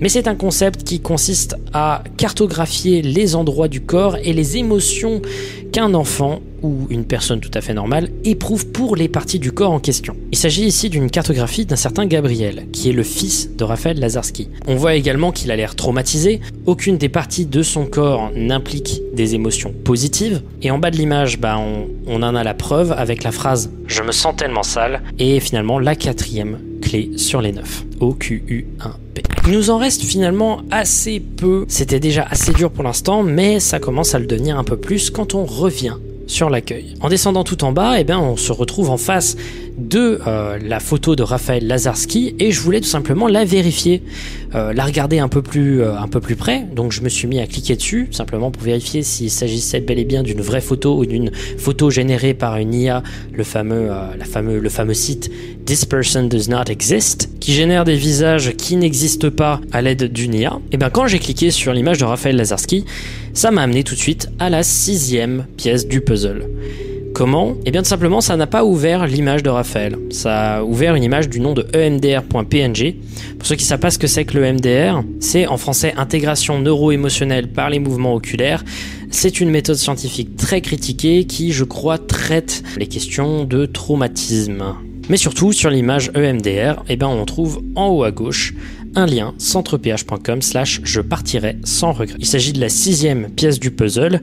mais 0.00 0.08
c'est 0.08 0.28
un 0.28 0.34
concept 0.34 0.84
qui 0.84 1.00
consiste 1.00 1.56
à 1.72 2.02
cartographier 2.16 3.02
les 3.02 3.34
endroits 3.34 3.68
du 3.68 3.80
corps 3.80 4.16
et 4.22 4.32
les 4.32 4.56
émotions 4.56 5.20
qu'un 5.72 5.94
enfant 5.94 6.40
ou 6.62 6.86
une 6.90 7.04
personne 7.04 7.40
tout 7.40 7.50
à 7.54 7.60
fait 7.60 7.74
normale 7.74 8.10
éprouve 8.24 8.66
pour 8.68 8.96
les 8.96 9.08
parties 9.08 9.38
du 9.38 9.52
corps 9.52 9.70
en 9.70 9.80
question. 9.80 10.16
Il 10.32 10.38
s'agit 10.38 10.64
ici 10.64 10.88
d'une 10.88 11.10
cartographie 11.10 11.66
d'un 11.66 11.76
certain 11.76 12.06
Gabriel, 12.06 12.66
qui 12.72 12.88
est 12.88 12.92
le 12.92 13.02
fils 13.02 13.54
de 13.56 13.64
Raphaël 13.64 13.98
Lazarski. 14.00 14.48
On 14.66 14.74
voit 14.74 14.94
également 14.94 15.30
qu'il 15.30 15.50
a 15.50 15.56
l'air 15.56 15.76
traumatisé, 15.76 16.40
aucune 16.66 16.98
des 16.98 17.08
parties 17.08 17.46
de 17.46 17.62
son 17.62 17.86
corps 17.86 18.30
n'implique 18.34 19.02
des 19.14 19.34
émotions 19.34 19.72
positives, 19.72 20.42
et 20.62 20.70
en 20.70 20.78
bas 20.78 20.90
de 20.90 20.96
l'image, 20.96 21.38
bah, 21.38 21.58
on, 21.58 22.22
en 22.22 22.34
a 22.34 22.42
la 22.42 22.54
preuve 22.54 22.92
avec 22.92 23.22
la 23.22 23.30
phrase 23.30 23.70
«Je 23.86 24.02
me 24.02 24.12
sens 24.12 24.34
tellement 24.36 24.64
sale» 24.64 25.02
et 25.18 25.38
finalement 25.38 25.78
la 25.78 25.94
quatrième 25.94 26.58
clé 26.82 27.10
sur 27.16 27.40
les 27.40 27.52
neuf. 27.52 27.84
O-Q-U-1-P. 28.00 29.27
Il 29.48 29.54
nous 29.54 29.70
en 29.70 29.78
reste 29.78 30.02
finalement 30.02 30.60
assez 30.70 31.20
peu. 31.20 31.64
C'était 31.68 32.00
déjà 32.00 32.22
assez 32.28 32.52
dur 32.52 32.70
pour 32.70 32.84
l'instant, 32.84 33.22
mais 33.22 33.60
ça 33.60 33.78
commence 33.78 34.14
à 34.14 34.18
le 34.18 34.26
devenir 34.26 34.58
un 34.58 34.62
peu 34.62 34.76
plus 34.76 35.08
quand 35.08 35.34
on 35.34 35.46
revient 35.46 35.94
sur 36.26 36.50
l'accueil. 36.50 36.92
En 37.00 37.08
descendant 37.08 37.44
tout 37.44 37.64
en 37.64 37.72
bas, 37.72 37.98
eh 37.98 38.04
bien, 38.04 38.18
on 38.18 38.36
se 38.36 38.52
retrouve 38.52 38.90
en 38.90 38.98
face 38.98 39.38
de 39.78 40.20
euh, 40.26 40.58
la 40.62 40.80
photo 40.80 41.16
de 41.16 41.22
Raphaël 41.22 41.66
Lazarski 41.66 42.34
et 42.38 42.52
je 42.52 42.60
voulais 42.60 42.80
tout 42.80 42.88
simplement 42.88 43.26
la 43.26 43.46
vérifier, 43.46 44.02
euh, 44.54 44.74
la 44.74 44.84
regarder 44.84 45.18
un 45.18 45.28
peu 45.28 45.40
plus 45.40 45.80
euh, 45.80 45.96
un 45.98 46.08
peu 46.08 46.20
près. 46.20 46.66
Donc 46.74 46.92
je 46.92 47.00
me 47.00 47.08
suis 47.08 47.26
mis 47.26 47.40
à 47.40 47.46
cliquer 47.46 47.76
dessus 47.76 48.08
simplement 48.10 48.50
pour 48.50 48.62
vérifier 48.62 49.02
s'il 49.02 49.30
s'agissait 49.30 49.80
bel 49.80 49.98
et 49.98 50.04
bien 50.04 50.22
d'une 50.22 50.42
vraie 50.42 50.60
photo 50.60 50.98
ou 50.98 51.06
d'une 51.06 51.30
photo 51.32 51.88
générée 51.88 52.34
par 52.34 52.58
une 52.58 52.74
IA, 52.74 53.02
le 53.32 53.44
fameux 53.44 53.88
site 54.92 55.30
This 55.68 55.84
person 55.84 56.28
does 56.28 56.48
not 56.48 56.70
exist 56.70 57.28
qui 57.40 57.52
génère 57.52 57.84
des 57.84 57.94
visages 57.94 58.56
qui 58.56 58.74
n'existent 58.74 59.28
pas 59.28 59.60
à 59.70 59.82
l'aide 59.82 60.10
d'une 60.10 60.32
IA. 60.32 60.60
Et 60.72 60.78
bien 60.78 60.88
quand 60.88 61.06
j'ai 61.06 61.18
cliqué 61.18 61.50
sur 61.50 61.74
l'image 61.74 61.98
de 61.98 62.06
Raphaël 62.06 62.36
Lazarski, 62.36 62.86
ça 63.34 63.50
m'a 63.50 63.64
amené 63.64 63.84
tout 63.84 63.94
de 63.94 64.00
suite 64.00 64.30
à 64.38 64.48
la 64.48 64.62
sixième 64.62 65.44
pièce 65.58 65.86
du 65.86 66.00
puzzle. 66.00 66.48
Comment? 67.12 67.54
Eh 67.66 67.70
bien 67.70 67.82
tout 67.82 67.88
simplement 67.88 68.22
ça 68.22 68.34
n'a 68.38 68.46
pas 68.46 68.64
ouvert 68.64 69.06
l'image 69.06 69.42
de 69.42 69.50
Raphaël. 69.50 69.98
Ça 70.08 70.56
a 70.56 70.62
ouvert 70.62 70.94
une 70.94 71.02
image 71.02 71.28
du 71.28 71.38
nom 71.38 71.52
de 71.52 71.66
emdr.png. 71.76 72.96
Pour 73.38 73.46
ceux 73.46 73.56
qui 73.56 73.64
savent 73.66 73.78
pas 73.78 73.90
ce 73.90 73.98
que 73.98 74.06
c'est 74.06 74.24
que 74.24 74.38
le 74.38 74.46
EMDR, 74.46 75.02
c'est 75.20 75.46
en 75.46 75.58
français 75.58 75.92
intégration 75.98 76.58
neuro-émotionnelle 76.58 77.52
par 77.52 77.68
les 77.68 77.78
mouvements 77.78 78.14
oculaires. 78.14 78.64
C'est 79.10 79.38
une 79.38 79.50
méthode 79.50 79.76
scientifique 79.76 80.34
très 80.38 80.62
critiquée 80.62 81.24
qui, 81.24 81.52
je 81.52 81.64
crois, 81.64 81.98
traite 81.98 82.62
les 82.78 82.86
questions 82.86 83.44
de 83.44 83.66
traumatisme. 83.66 84.64
Mais 85.08 85.16
surtout, 85.16 85.52
sur 85.52 85.70
l'image 85.70 86.10
EMDR, 86.14 86.82
eh 86.88 86.96
ben, 86.96 87.06
on 87.06 87.24
trouve 87.24 87.62
en 87.74 87.88
haut 87.88 88.04
à 88.04 88.10
gauche 88.10 88.54
un 88.94 89.06
lien 89.06 89.34
centreph.com 89.38 90.42
slash 90.42 90.80
je 90.84 91.00
partirai 91.00 91.56
sans 91.64 91.92
regret. 91.92 92.16
Il 92.18 92.26
s'agit 92.26 92.52
de 92.52 92.60
la 92.60 92.68
sixième 92.68 93.30
pièce 93.30 93.58
du 93.58 93.70
puzzle 93.70 94.20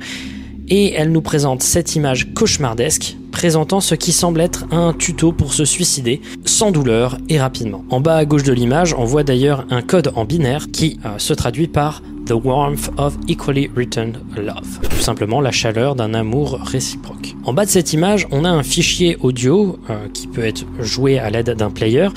et 0.68 0.94
elle 0.94 1.12
nous 1.12 1.22
présente 1.22 1.62
cette 1.62 1.96
image 1.96 2.34
cauchemardesque 2.34 3.16
présentant 3.32 3.82
ce 3.82 3.96
qui 3.96 4.12
semble 4.12 4.42
être 4.42 4.66
un 4.72 4.94
tuto 4.94 5.32
pour 5.32 5.54
se 5.54 5.66
suicider 5.66 6.22
sans 6.46 6.72
douleur 6.72 7.18
et 7.30 7.40
rapidement. 7.40 7.84
En 7.90 8.00
bas 8.00 8.16
à 8.16 8.26
gauche 8.26 8.44
de 8.44 8.54
l'image, 8.54 8.96
on 8.98 9.04
voit 9.04 9.24
d'ailleurs 9.24 9.66
un 9.70 9.82
code 9.82 10.12
en 10.16 10.26
binaire 10.26 10.68
qui 10.72 11.00
euh, 11.06 11.18
se 11.18 11.34
traduit 11.34 11.68
par 11.68 12.02
The 12.26 12.32
warmth 12.32 12.90
of 12.98 13.16
equally 13.28 13.70
returned 13.76 14.18
love. 14.36 14.80
Tout 14.90 15.02
simplement 15.02 15.42
la 15.42 15.52
chaleur 15.52 15.96
d'un 15.96 16.16
amour 16.16 16.60
réciproque. 16.60 17.36
En 17.44 17.54
bas 17.54 17.66
de 17.66 17.70
cette 17.70 17.94
image, 17.94 18.28
on 18.32 18.46
a 18.46 18.50
un 18.50 18.64
fichier 18.64 19.16
audio 19.22 19.78
euh, 19.92 20.08
qui 20.12 20.26
peut 20.26 20.44
être 20.44 20.66
joué 20.80 21.20
à 21.20 21.30
l'aide 21.30 21.52
d'un 21.52 21.70
player, 21.70 22.08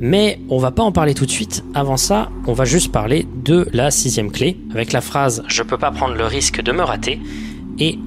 mais 0.00 0.38
on 0.50 0.58
va 0.58 0.70
pas 0.70 0.82
en 0.82 0.92
parler 0.92 1.14
tout 1.14 1.24
de 1.24 1.30
suite. 1.30 1.64
Avant 1.72 1.96
ça, 1.96 2.28
on 2.46 2.52
va 2.52 2.66
juste 2.66 2.92
parler 2.92 3.26
de 3.42 3.66
la 3.72 3.90
sixième 3.90 4.30
clé 4.30 4.58
avec 4.70 4.92
la 4.92 5.00
phrase 5.00 5.42
Je 5.48 5.62
peux 5.62 5.78
pas 5.78 5.90
prendre 5.90 6.14
le 6.14 6.26
risque 6.26 6.60
de 6.60 6.72
me 6.72 6.82
rater 6.82 7.18
et 7.78 7.98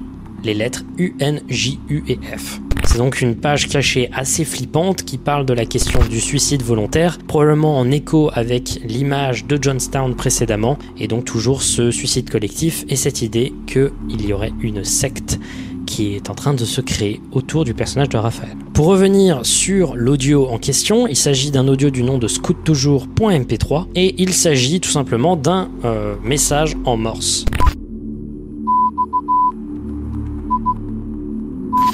les 0.44 0.54
lettres 0.54 0.84
U, 0.96 1.14
N, 1.18 1.40
J, 1.48 1.80
U 1.88 2.04
et 2.06 2.20
F. 2.36 2.60
C'est 2.88 2.96
donc 2.96 3.20
une 3.20 3.36
page 3.36 3.68
cachée 3.68 4.08
assez 4.14 4.46
flippante 4.46 5.02
qui 5.02 5.18
parle 5.18 5.44
de 5.44 5.52
la 5.52 5.66
question 5.66 6.00
du 6.08 6.22
suicide 6.22 6.62
volontaire, 6.62 7.18
probablement 7.28 7.78
en 7.78 7.90
écho 7.90 8.30
avec 8.32 8.80
l'image 8.82 9.44
de 9.44 9.58
Johnstown 9.60 10.16
précédemment, 10.16 10.78
et 10.96 11.06
donc 11.06 11.26
toujours 11.26 11.60
ce 11.60 11.90
suicide 11.90 12.30
collectif 12.30 12.86
et 12.88 12.96
cette 12.96 13.20
idée 13.20 13.52
qu'il 13.66 14.26
y 14.26 14.32
aurait 14.32 14.54
une 14.62 14.84
secte 14.84 15.38
qui 15.84 16.14
est 16.14 16.30
en 16.30 16.34
train 16.34 16.54
de 16.54 16.64
se 16.64 16.80
créer 16.80 17.20
autour 17.30 17.66
du 17.66 17.74
personnage 17.74 18.08
de 18.08 18.16
Raphaël. 18.16 18.56
Pour 18.72 18.86
revenir 18.86 19.44
sur 19.44 19.94
l'audio 19.94 20.46
en 20.46 20.56
question, 20.56 21.06
il 21.06 21.16
s'agit 21.16 21.50
d'un 21.50 21.68
audio 21.68 21.90
du 21.90 22.02
nom 22.02 22.16
de 22.16 22.26
scouttoujours.mp3 22.26 23.88
et 23.96 24.14
il 24.16 24.32
s'agit 24.32 24.80
tout 24.80 24.88
simplement 24.88 25.36
d'un 25.36 25.68
euh, 25.84 26.14
message 26.24 26.74
en 26.86 26.96
morse. 26.96 27.44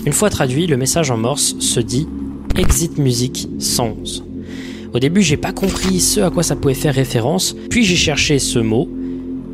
Une 0.07 0.12
fois 0.12 0.29
traduit, 0.29 0.67
le 0.67 0.77
message 0.77 1.11
en 1.11 1.17
morse 1.17 1.57
se 1.61 1.81
dit 1.81 2.07
Exit 2.59 2.99
Music 2.99 3.49
111. 3.59 4.25
Au 4.93 4.99
début, 4.99 5.23
j'ai 5.23 5.38
pas 5.38 5.53
compris 5.53 5.99
ce 5.99 6.21
à 6.21 6.31
quoi 6.31 6.43
ça 6.43 6.57
pouvait 6.57 6.75
faire 6.75 6.95
référence, 6.95 7.57
puis 7.71 7.85
j'ai 7.85 7.97
cherché 7.97 8.38
ce 8.38 8.59
mot 8.59 8.87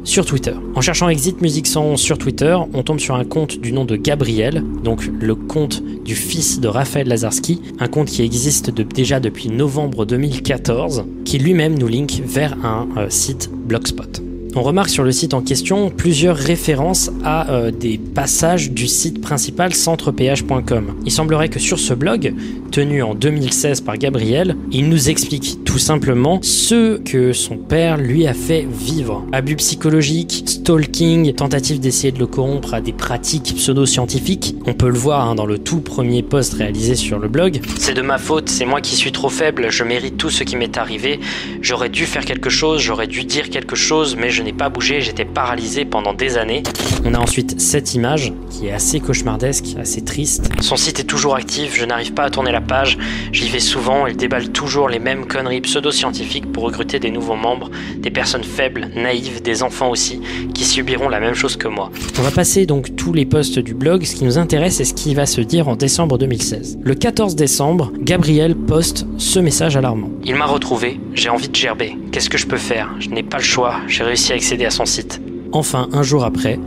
sur 0.02 0.26
Twitter. 0.26 0.54
En 0.74 0.80
cherchant 0.80 1.08
Exit 1.08 1.40
Music 1.40 1.68
111 1.68 2.00
sur 2.00 2.18
Twitter, 2.18 2.56
on 2.74 2.82
tombe 2.82 2.98
sur 2.98 3.14
un 3.14 3.24
compte 3.24 3.60
du 3.60 3.72
nom 3.72 3.84
de 3.84 3.94
Gabriel, 3.94 4.64
donc 4.82 5.08
le 5.20 5.36
compte 5.36 5.82
du 6.04 6.16
fils 6.16 6.58
de 6.58 6.66
Raphaël 6.66 7.06
Lazarski, 7.06 7.62
un 7.78 7.86
compte 7.86 8.08
qui 8.08 8.22
existe 8.22 8.70
déjà 8.70 9.20
depuis 9.20 9.50
novembre 9.50 10.04
2014, 10.04 11.04
qui 11.24 11.38
lui-même 11.38 11.78
nous 11.78 11.88
link 11.88 12.22
vers 12.24 12.56
un 12.64 12.88
euh, 12.96 13.06
site 13.08 13.50
Blogspot. 13.52 14.29
On 14.56 14.62
remarque 14.62 14.88
sur 14.90 15.04
le 15.04 15.12
site 15.12 15.32
en 15.32 15.42
question 15.42 15.90
plusieurs 15.90 16.36
références 16.36 17.10
à 17.22 17.50
euh, 17.50 17.70
des 17.70 17.98
passages 17.98 18.72
du 18.72 18.88
site 18.88 19.20
principal 19.20 19.74
centreph.com. 19.74 20.96
Il 21.06 21.12
semblerait 21.12 21.48
que 21.48 21.60
sur 21.60 21.78
ce 21.78 21.94
blog, 21.94 22.34
tenu 22.72 23.02
en 23.02 23.14
2016 23.14 23.82
par 23.82 23.96
Gabriel, 23.96 24.56
il 24.72 24.88
nous 24.88 25.08
explique 25.08 25.62
tout 25.64 25.78
simplement 25.78 26.40
ce 26.42 26.98
que 26.98 27.32
son 27.32 27.58
père 27.58 27.96
lui 27.96 28.26
a 28.26 28.34
fait 28.34 28.66
vivre. 28.68 29.24
Abus 29.32 29.56
psychologiques, 29.56 30.42
stalking, 30.46 31.32
tentative 31.34 31.78
d'essayer 31.78 32.10
de 32.10 32.18
le 32.18 32.26
corrompre 32.26 32.74
à 32.74 32.80
des 32.80 32.92
pratiques 32.92 33.54
pseudo-scientifiques. 33.54 34.56
On 34.66 34.74
peut 34.74 34.88
le 34.88 34.98
voir 34.98 35.28
hein, 35.28 35.36
dans 35.36 35.46
le 35.46 35.58
tout 35.58 35.80
premier 35.80 36.24
post 36.24 36.54
réalisé 36.54 36.96
sur 36.96 37.20
le 37.20 37.28
blog. 37.28 37.60
C'est 37.78 37.94
de 37.94 38.02
ma 38.02 38.18
faute, 38.18 38.48
c'est 38.48 38.66
moi 38.66 38.80
qui 38.80 38.96
suis 38.96 39.12
trop 39.12 39.28
faible, 39.28 39.70
je 39.70 39.84
mérite 39.84 40.16
tout 40.16 40.30
ce 40.30 40.42
qui 40.42 40.56
m'est 40.56 40.76
arrivé. 40.76 41.20
J'aurais 41.62 41.88
dû 41.88 42.04
faire 42.04 42.24
quelque 42.24 42.50
chose, 42.50 42.80
j'aurais 42.80 43.06
dû 43.06 43.22
dire 43.22 43.48
quelque 43.48 43.76
chose, 43.76 44.16
mais 44.18 44.30
je 44.30 44.39
je 44.40 44.44
n'ai 44.46 44.52
pas 44.54 44.70
bougé, 44.70 45.02
j'étais 45.02 45.26
paralysé 45.26 45.84
pendant 45.84 46.14
des 46.14 46.38
années. 46.38 46.62
On 47.04 47.12
a 47.12 47.18
ensuite 47.18 47.60
cette 47.60 47.94
image 47.94 48.32
qui 48.48 48.68
est 48.68 48.72
assez 48.72 48.98
cauchemardesque, 48.98 49.76
assez 49.78 50.02
triste. 50.02 50.50
Son 50.62 50.76
site 50.76 50.98
est 50.98 51.04
toujours 51.04 51.36
actif, 51.36 51.76
je 51.76 51.84
n'arrive 51.84 52.14
pas 52.14 52.22
à 52.22 52.30
tourner 52.30 52.50
la 52.50 52.62
page, 52.62 52.96
j'y 53.32 53.50
vais 53.50 53.60
souvent, 53.60 54.06
il 54.06 54.16
déballe 54.16 54.48
toujours 54.48 54.88
les 54.88 54.98
mêmes 54.98 55.26
conneries 55.26 55.60
pseudo-scientifiques 55.60 56.50
pour 56.50 56.62
recruter 56.62 56.98
des 56.98 57.10
nouveaux 57.10 57.34
membres, 57.34 57.70
des 57.98 58.10
personnes 58.10 58.42
faibles, 58.42 58.88
naïves, 58.96 59.42
des 59.42 59.62
enfants 59.62 59.90
aussi, 59.90 60.22
qui 60.54 60.64
subiront 60.64 61.10
la 61.10 61.20
même 61.20 61.34
chose 61.34 61.58
que 61.58 61.68
moi. 61.68 61.90
On 62.18 62.22
va 62.22 62.30
passer 62.30 62.64
donc 62.64 62.96
tous 62.96 63.12
les 63.12 63.26
posts 63.26 63.58
du 63.58 63.74
blog, 63.74 64.04
ce 64.04 64.14
qui 64.14 64.24
nous 64.24 64.38
intéresse 64.38 64.80
est 64.80 64.84
ce 64.84 64.94
qui 64.94 65.14
va 65.14 65.26
se 65.26 65.42
dire 65.42 65.68
en 65.68 65.76
décembre 65.76 66.16
2016. 66.16 66.78
Le 66.82 66.94
14 66.94 67.36
décembre, 67.36 67.92
Gabriel 68.00 68.56
poste 68.56 69.04
ce 69.18 69.38
message 69.38 69.76
alarmant. 69.76 70.08
Il 70.24 70.36
m'a 70.36 70.46
retrouvé, 70.46 70.98
j'ai 71.12 71.28
envie 71.28 71.50
de 71.50 71.56
gerber. 71.56 71.94
Qu'est-ce 72.12 72.28
que 72.28 72.38
je 72.38 72.46
peux 72.46 72.56
faire? 72.56 72.90
Je 72.98 73.08
n'ai 73.10 73.22
pas 73.22 73.38
le 73.38 73.42
choix, 73.42 73.76
j'ai 73.86 74.02
réussi 74.02 74.32
à 74.32 74.36
accéder 74.36 74.64
à 74.64 74.70
son 74.70 74.84
site. 74.84 75.20
Enfin, 75.52 75.88
un 75.92 76.02
jour 76.02 76.24
après, 76.24 76.58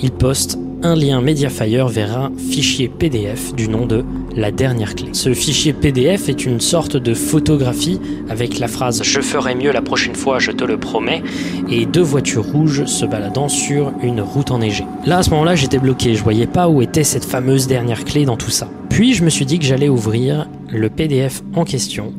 il 0.00 0.10
poste 0.10 0.58
un 0.82 0.94
lien 0.94 1.20
Mediafire 1.20 1.88
vers 1.88 2.16
un 2.16 2.32
fichier 2.36 2.88
PDF 2.88 3.54
du 3.54 3.68
nom 3.68 3.86
de 3.86 4.04
La 4.36 4.50
dernière 4.50 4.94
clé. 4.94 5.10
Ce 5.12 5.34
fichier 5.34 5.72
PDF 5.72 6.28
est 6.28 6.46
une 6.46 6.60
sorte 6.60 6.96
de 6.96 7.14
photographie 7.14 8.00
avec 8.28 8.58
la 8.58 8.68
phrase 8.68 9.02
Je 9.02 9.20
ferai 9.20 9.54
mieux 9.54 9.72
la 9.72 9.82
prochaine 9.82 10.14
fois, 10.14 10.38
je 10.38 10.52
te 10.52 10.64
le 10.64 10.78
promets, 10.78 11.22
et 11.70 11.86
deux 11.86 12.02
voitures 12.02 12.44
rouges 12.44 12.84
se 12.84 13.06
baladant 13.06 13.48
sur 13.48 13.92
une 14.02 14.20
route 14.20 14.50
enneigée. 14.50 14.84
Là, 15.06 15.18
à 15.18 15.22
ce 15.22 15.30
moment-là, 15.30 15.54
j'étais 15.54 15.78
bloqué, 15.78 16.14
je 16.14 16.22
voyais 16.22 16.46
pas 16.46 16.68
où 16.68 16.82
était 16.82 17.04
cette 17.04 17.24
fameuse 17.24 17.66
dernière 17.66 18.04
clé 18.04 18.24
dans 18.24 18.36
tout 18.36 18.50
ça. 18.50 18.68
Puis, 18.88 19.14
je 19.14 19.24
me 19.24 19.30
suis 19.30 19.46
dit 19.46 19.58
que 19.58 19.64
j'allais 19.64 19.88
ouvrir 19.88 20.48
le 20.70 20.88
PDF 20.90 21.42
en 21.54 21.64
question 21.64 22.12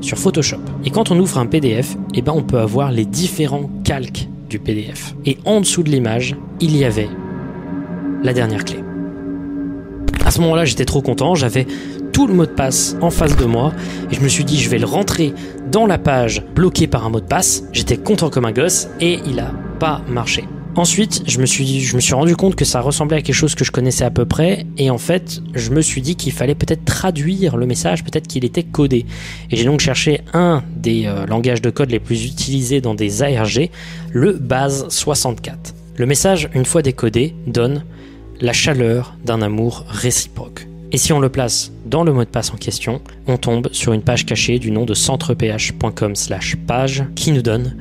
sur 0.00 0.18
Photoshop. 0.18 0.60
Et 0.84 0.90
quand 0.90 1.10
on 1.10 1.18
ouvre 1.18 1.38
un 1.38 1.46
PDF, 1.46 1.96
eh 2.14 2.22
ben 2.22 2.32
on 2.34 2.42
peut 2.42 2.58
avoir 2.58 2.92
les 2.92 3.04
différents 3.04 3.70
calques 3.84 4.28
du 4.48 4.58
PDF. 4.58 5.14
Et 5.26 5.38
en 5.44 5.60
dessous 5.60 5.82
de 5.82 5.90
l'image, 5.90 6.36
il 6.60 6.76
y 6.76 6.84
avait 6.84 7.08
la 8.22 8.32
dernière 8.32 8.64
clé. 8.64 8.82
À 10.24 10.30
ce 10.30 10.40
moment-là, 10.40 10.64
j'étais 10.64 10.84
trop 10.84 11.02
content, 11.02 11.34
j'avais 11.34 11.66
tout 12.12 12.26
le 12.26 12.34
mot 12.34 12.46
de 12.46 12.50
passe 12.50 12.96
en 13.00 13.10
face 13.10 13.36
de 13.36 13.44
moi 13.44 13.72
et 14.10 14.14
je 14.14 14.20
me 14.20 14.28
suis 14.28 14.44
dit 14.44 14.60
je 14.60 14.68
vais 14.68 14.78
le 14.78 14.86
rentrer 14.86 15.32
dans 15.70 15.86
la 15.86 15.98
page 15.98 16.44
bloquée 16.54 16.86
par 16.86 17.06
un 17.06 17.10
mot 17.10 17.20
de 17.20 17.26
passe. 17.26 17.64
J'étais 17.72 17.96
content 17.96 18.30
comme 18.30 18.44
un 18.44 18.52
gosse 18.52 18.88
et 19.00 19.20
il 19.26 19.38
a 19.38 19.52
pas 19.78 20.02
marché. 20.08 20.44
Ensuite, 20.76 21.24
je 21.26 21.40
me 21.40 21.46
suis, 21.46 22.14
rendu 22.14 22.36
compte 22.36 22.54
que 22.54 22.64
ça 22.64 22.80
ressemblait 22.80 23.18
à 23.18 23.22
quelque 23.22 23.34
chose 23.34 23.54
que 23.54 23.64
je 23.64 23.72
connaissais 23.72 24.04
à 24.04 24.10
peu 24.10 24.24
près, 24.24 24.66
et 24.78 24.88
en 24.88 24.98
fait, 24.98 25.42
je 25.54 25.70
me 25.70 25.80
suis 25.80 26.00
dit 26.00 26.14
qu'il 26.14 26.32
fallait 26.32 26.54
peut-être 26.54 26.84
traduire 26.84 27.56
le 27.56 27.66
message, 27.66 28.04
peut-être 28.04 28.28
qu'il 28.28 28.44
était 28.44 28.62
codé. 28.62 29.04
Et 29.50 29.56
j'ai 29.56 29.64
donc 29.64 29.80
cherché 29.80 30.20
un 30.32 30.62
des 30.76 31.06
euh, 31.06 31.26
langages 31.26 31.60
de 31.60 31.70
code 31.70 31.90
les 31.90 31.98
plus 31.98 32.24
utilisés 32.24 32.80
dans 32.80 32.94
des 32.94 33.22
ARG, 33.22 33.68
le 34.12 34.32
base 34.34 34.88
64. 34.88 35.74
Le 35.96 36.06
message, 36.06 36.48
une 36.54 36.64
fois 36.64 36.82
décodé, 36.82 37.34
donne 37.46 37.84
la 38.40 38.52
chaleur 38.52 39.16
d'un 39.24 39.42
amour 39.42 39.84
réciproque. 39.88 40.66
Et 40.92 40.98
si 40.98 41.12
on 41.12 41.20
le 41.20 41.28
place 41.28 41.72
dans 41.84 42.04
le 42.04 42.12
mot 42.12 42.24
de 42.24 42.30
passe 42.30 42.52
en 42.52 42.56
question, 42.56 43.00
on 43.26 43.36
tombe 43.36 43.68
sur 43.72 43.92
une 43.92 44.02
page 44.02 44.24
cachée 44.24 44.58
du 44.58 44.70
nom 44.70 44.84
de 44.84 44.94
centreph.com 44.94 46.16
slash 46.16 46.56
page 46.66 47.04
qui 47.16 47.32
nous 47.32 47.42
donne 47.42 47.76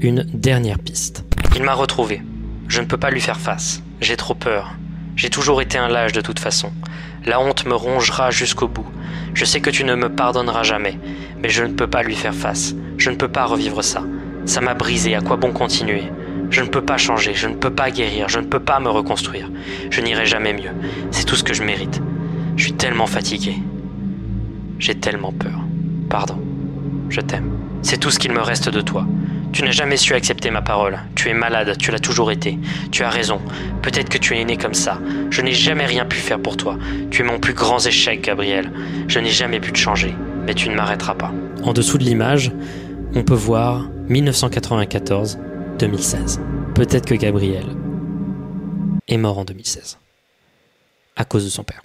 une 0.00 0.26
dernière 0.34 0.78
piste. 0.78 1.24
Il 1.54 1.62
m'a 1.62 1.74
retrouvé. 1.74 2.22
Je 2.70 2.80
ne 2.80 2.86
peux 2.86 2.96
pas 2.96 3.10
lui 3.10 3.20
faire 3.20 3.40
face. 3.40 3.82
J'ai 4.00 4.16
trop 4.16 4.34
peur. 4.34 4.76
J'ai 5.16 5.28
toujours 5.28 5.60
été 5.60 5.76
un 5.76 5.88
lâche 5.88 6.12
de 6.12 6.20
toute 6.20 6.38
façon. 6.38 6.70
La 7.26 7.40
honte 7.40 7.66
me 7.66 7.74
rongera 7.74 8.30
jusqu'au 8.30 8.68
bout. 8.68 8.86
Je 9.34 9.44
sais 9.44 9.60
que 9.60 9.70
tu 9.70 9.82
ne 9.82 9.96
me 9.96 10.08
pardonneras 10.08 10.62
jamais, 10.62 10.96
mais 11.42 11.48
je 11.48 11.64
ne 11.64 11.72
peux 11.72 11.88
pas 11.88 12.04
lui 12.04 12.14
faire 12.14 12.32
face. 12.32 12.76
Je 12.96 13.10
ne 13.10 13.16
peux 13.16 13.26
pas 13.26 13.44
revivre 13.44 13.82
ça. 13.82 14.04
Ça 14.44 14.60
m'a 14.60 14.74
brisé, 14.74 15.16
à 15.16 15.20
quoi 15.20 15.36
bon 15.36 15.50
continuer? 15.50 16.04
Je 16.50 16.62
ne 16.62 16.68
peux 16.68 16.80
pas 16.80 16.96
changer, 16.96 17.34
je 17.34 17.48
ne 17.48 17.56
peux 17.56 17.74
pas 17.74 17.90
guérir, 17.90 18.28
je 18.28 18.38
ne 18.38 18.46
peux 18.46 18.60
pas 18.60 18.78
me 18.78 18.88
reconstruire. 18.88 19.50
Je 19.90 20.00
n'irai 20.00 20.26
jamais 20.26 20.52
mieux. 20.52 20.70
C'est 21.10 21.24
tout 21.24 21.34
ce 21.34 21.42
que 21.42 21.54
je 21.54 21.64
mérite. 21.64 22.00
Je 22.54 22.62
suis 22.62 22.74
tellement 22.74 23.08
fatigué. 23.08 23.56
J'ai 24.78 24.94
tellement 24.94 25.32
peur. 25.32 25.58
Pardon. 26.08 26.38
Je 27.08 27.20
t'aime. 27.20 27.50
C'est 27.82 27.98
tout 27.98 28.12
ce 28.12 28.20
qu'il 28.20 28.30
me 28.30 28.40
reste 28.40 28.68
de 28.68 28.80
toi. 28.80 29.06
Tu 29.52 29.62
n'as 29.62 29.72
jamais 29.72 29.96
su 29.96 30.14
accepter 30.14 30.50
ma 30.50 30.62
parole. 30.62 30.98
Tu 31.16 31.28
es 31.28 31.34
malade, 31.34 31.76
tu 31.78 31.90
l'as 31.90 31.98
toujours 31.98 32.30
été. 32.30 32.56
Tu 32.92 33.02
as 33.02 33.10
raison. 33.10 33.40
Peut-être 33.82 34.08
que 34.08 34.18
tu 34.18 34.36
es 34.36 34.44
né 34.44 34.56
comme 34.56 34.74
ça. 34.74 35.00
Je 35.30 35.42
n'ai 35.42 35.54
jamais 35.54 35.86
rien 35.86 36.04
pu 36.04 36.18
faire 36.18 36.40
pour 36.40 36.56
toi. 36.56 36.78
Tu 37.10 37.22
es 37.22 37.24
mon 37.24 37.40
plus 37.40 37.54
grand 37.54 37.84
échec, 37.84 38.22
Gabriel. 38.22 38.70
Je 39.08 39.18
n'ai 39.18 39.30
jamais 39.30 39.58
pu 39.58 39.72
te 39.72 39.78
changer. 39.78 40.14
Mais 40.46 40.54
tu 40.54 40.68
ne 40.68 40.76
m'arrêteras 40.76 41.14
pas. 41.14 41.32
En 41.64 41.72
dessous 41.72 41.98
de 41.98 42.04
l'image, 42.04 42.52
on 43.14 43.24
peut 43.24 43.34
voir 43.34 43.88
1994-2016. 44.08 46.38
Peut-être 46.74 47.06
que 47.06 47.14
Gabriel 47.14 47.66
est 49.08 49.16
mort 49.16 49.38
en 49.38 49.44
2016. 49.44 49.98
À 51.16 51.24
cause 51.24 51.44
de 51.44 51.50
son 51.50 51.64
père. 51.64 51.82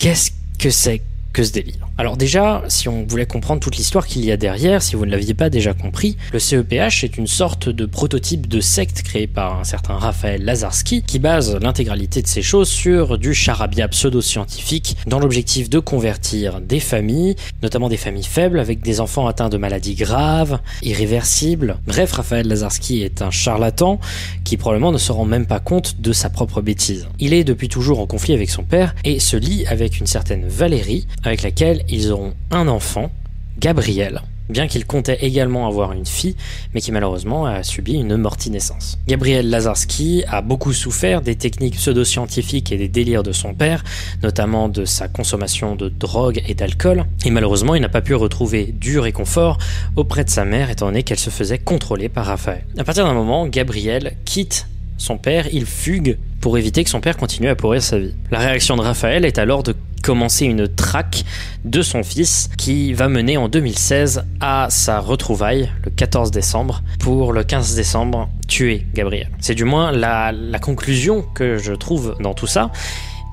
Qu'est-ce 0.00 0.30
que 0.58 0.70
c'est 0.70 1.02
que 1.32 1.42
ce 1.42 1.52
délire. 1.52 1.88
Alors 1.98 2.16
déjà, 2.16 2.62
si 2.68 2.88
on 2.88 3.04
voulait 3.06 3.26
comprendre 3.26 3.60
toute 3.60 3.76
l'histoire 3.76 4.06
qu'il 4.06 4.24
y 4.24 4.32
a 4.32 4.36
derrière, 4.36 4.82
si 4.82 4.96
vous 4.96 5.06
ne 5.06 5.10
l'aviez 5.10 5.34
pas 5.34 5.50
déjà 5.50 5.74
compris, 5.74 6.16
le 6.32 6.38
CEPH 6.38 7.04
est 7.04 7.16
une 7.16 7.26
sorte 7.26 7.68
de 7.68 7.86
prototype 7.86 8.48
de 8.48 8.60
secte 8.60 9.02
créé 9.02 9.26
par 9.26 9.60
un 9.60 9.64
certain 9.64 9.94
Raphaël 9.94 10.44
Lazarski 10.44 11.02
qui 11.02 11.18
base 11.18 11.56
l'intégralité 11.60 12.22
de 12.22 12.26
ces 12.26 12.42
choses 12.42 12.68
sur 12.68 13.18
du 13.18 13.34
charabia 13.34 13.88
pseudo-scientifique 13.88 14.96
dans 15.06 15.18
l'objectif 15.18 15.70
de 15.70 15.78
convertir 15.78 16.60
des 16.60 16.80
familles, 16.80 17.36
notamment 17.62 17.88
des 17.88 17.96
familles 17.96 18.24
faibles 18.24 18.58
avec 18.58 18.82
des 18.82 19.00
enfants 19.00 19.26
atteints 19.26 19.48
de 19.48 19.56
maladies 19.56 19.94
graves, 19.94 20.60
irréversibles. 20.82 21.78
Bref, 21.86 22.12
Raphaël 22.12 22.48
Lazarski 22.48 23.02
est 23.02 23.22
un 23.22 23.30
charlatan 23.30 24.00
qui 24.44 24.56
probablement 24.56 24.92
ne 24.92 24.98
se 24.98 25.12
rend 25.12 25.24
même 25.24 25.46
pas 25.46 25.60
compte 25.60 26.00
de 26.00 26.12
sa 26.12 26.30
propre 26.30 26.60
bêtise. 26.60 27.08
Il 27.18 27.32
est 27.32 27.44
depuis 27.44 27.68
toujours 27.68 28.00
en 28.00 28.06
conflit 28.06 28.34
avec 28.34 28.50
son 28.50 28.64
père 28.64 28.94
et 29.04 29.20
se 29.20 29.36
lie 29.36 29.66
avec 29.66 30.00
une 30.00 30.06
certaine 30.06 30.48
Valérie, 30.48 31.06
avec 31.24 31.42
laquelle 31.42 31.84
ils 31.88 32.10
auront 32.12 32.34
un 32.50 32.68
enfant, 32.68 33.10
Gabriel, 33.58 34.22
bien 34.48 34.66
qu'il 34.66 34.86
comptait 34.86 35.18
également 35.22 35.66
avoir 35.66 35.92
une 35.92 36.06
fille, 36.06 36.36
mais 36.74 36.80
qui 36.80 36.92
malheureusement 36.92 37.46
a 37.46 37.62
subi 37.62 37.94
une 37.94 38.16
morti-naissance. 38.16 38.98
Gabriel 39.08 39.48
Lazarski 39.48 40.24
a 40.28 40.42
beaucoup 40.42 40.72
souffert 40.72 41.22
des 41.22 41.36
techniques 41.36 41.76
pseudo-scientifiques 41.76 42.72
et 42.72 42.76
des 42.76 42.88
délires 42.88 43.22
de 43.22 43.32
son 43.32 43.54
père, 43.54 43.84
notamment 44.22 44.68
de 44.68 44.84
sa 44.84 45.08
consommation 45.08 45.74
de 45.74 45.88
drogue 45.88 46.42
et 46.46 46.54
d'alcool, 46.54 47.04
et 47.24 47.30
malheureusement 47.30 47.74
il 47.74 47.82
n'a 47.82 47.88
pas 47.88 48.02
pu 48.02 48.14
retrouver 48.14 48.66
du 48.72 48.98
réconfort 48.98 49.58
auprès 49.96 50.24
de 50.24 50.30
sa 50.30 50.44
mère 50.44 50.70
étant 50.70 50.86
donné 50.86 51.02
qu'elle 51.02 51.18
se 51.18 51.30
faisait 51.30 51.58
contrôler 51.58 52.08
par 52.08 52.26
Raphaël. 52.26 52.64
À 52.78 52.84
partir 52.84 53.04
d'un 53.04 53.14
moment, 53.14 53.46
Gabriel 53.46 54.16
quitte 54.24 54.66
son 54.98 55.18
père, 55.18 55.48
il 55.52 55.66
fugue 55.66 56.18
pour 56.40 56.58
éviter 56.58 56.84
que 56.84 56.90
son 56.90 57.00
père 57.00 57.16
continue 57.16 57.48
à 57.48 57.56
pourrir 57.56 57.82
sa 57.82 57.98
vie. 57.98 58.14
La 58.30 58.38
réaction 58.38 58.76
de 58.76 58.82
Raphaël 58.82 59.24
est 59.24 59.38
alors 59.38 59.62
de 59.62 59.74
commencer 60.02 60.44
une 60.44 60.68
traque 60.68 61.24
de 61.64 61.80
son 61.80 62.02
fils 62.02 62.50
qui 62.58 62.92
va 62.92 63.08
mener 63.08 63.36
en 63.36 63.48
2016 63.48 64.24
à 64.40 64.66
sa 64.68 64.98
retrouvaille 65.00 65.70
le 65.84 65.90
14 65.90 66.30
décembre 66.30 66.82
pour 66.98 67.32
le 67.32 67.44
15 67.44 67.74
décembre 67.76 68.28
tuer 68.48 68.86
Gabriel. 68.94 69.30
C'est 69.40 69.54
du 69.54 69.64
moins 69.64 69.92
la, 69.92 70.32
conclusion 70.60 71.24
que 71.34 71.56
je 71.56 71.72
trouve 71.72 72.16
dans 72.20 72.34
tout 72.34 72.46
ça. 72.46 72.70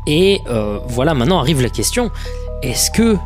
Et 0.08 0.39
euh, 0.49 0.79
voilà, 0.88 1.13
maintenant 1.13 1.39
arrive 1.39 1.62
la 1.62 1.69
question, 1.69 2.10
est-ce 2.63 2.89
que 2.91 3.17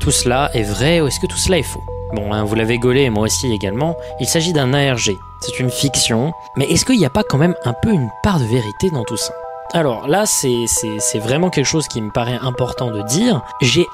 tout 0.00 0.10
cela 0.10 0.50
est 0.54 0.62
vrai 0.62 1.00
ou 1.00 1.08
est-ce 1.08 1.20
que 1.20 1.26
tout 1.26 1.38
cela 1.38 1.58
est 1.58 1.62
faux? 1.62 1.82
Bon, 2.14 2.32
hein, 2.32 2.44
vous 2.44 2.54
l'avez 2.54 2.78
gaulé 2.78 3.02
et 3.02 3.10
moi 3.10 3.24
aussi 3.24 3.52
également, 3.52 3.96
il 4.20 4.26
s'agit 4.26 4.52
d'un 4.52 4.72
ARG, 4.72 5.10
c'est 5.40 5.58
une 5.58 5.70
fiction, 5.70 6.32
mais 6.56 6.66
est-ce 6.66 6.84
qu'il 6.84 6.98
n'y 6.98 7.04
a 7.04 7.10
pas 7.10 7.24
quand 7.24 7.38
même 7.38 7.54
un 7.64 7.74
peu 7.82 7.92
une 7.92 8.08
part 8.22 8.38
de 8.38 8.44
vérité 8.44 8.90
dans 8.90 9.04
tout 9.04 9.16
ça? 9.16 9.34
Alors 9.72 10.08
là, 10.08 10.24
c'est 10.26 11.18
vraiment 11.18 11.50
quelque 11.50 11.66
chose 11.66 11.88
qui 11.88 12.00
me 12.00 12.10
paraît 12.10 12.38
important 12.40 12.90
de 12.90 13.02
dire. 13.02 13.42
J'ai 13.60 13.86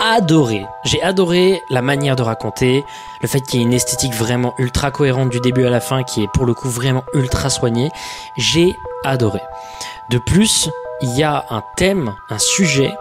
adoré. 0.00 0.66
J'ai 0.84 1.02
adoré 1.02 1.62
la 1.70 1.82
manière 1.82 2.16
de 2.16 2.22
raconter, 2.22 2.84
le 3.20 3.28
fait 3.28 3.40
qu'il 3.40 3.60
y 3.60 3.62
ait 3.62 3.66
une 3.66 3.72
esthétique 3.72 4.14
vraiment 4.14 4.54
ultra 4.58 4.90
cohérente 4.90 5.28
du 5.28 5.40
début 5.40 5.66
à 5.66 5.70
la 5.70 5.80
fin, 5.80 6.02
qui 6.02 6.22
est 6.22 6.28
pour 6.32 6.46
le 6.46 6.54
coup 6.54 6.68
vraiment 6.68 7.04
ultra 7.14 7.50
soignée. 7.50 7.90
J'ai 8.36 8.74
adoré. 9.04 9.40
De 10.10 10.18
plus, 10.18 10.70
il 11.02 11.16
y 11.16 11.22
a 11.22 11.44
un 11.50 11.62
thème, 11.76 12.14
un 12.30 12.38
sujet 12.38 12.92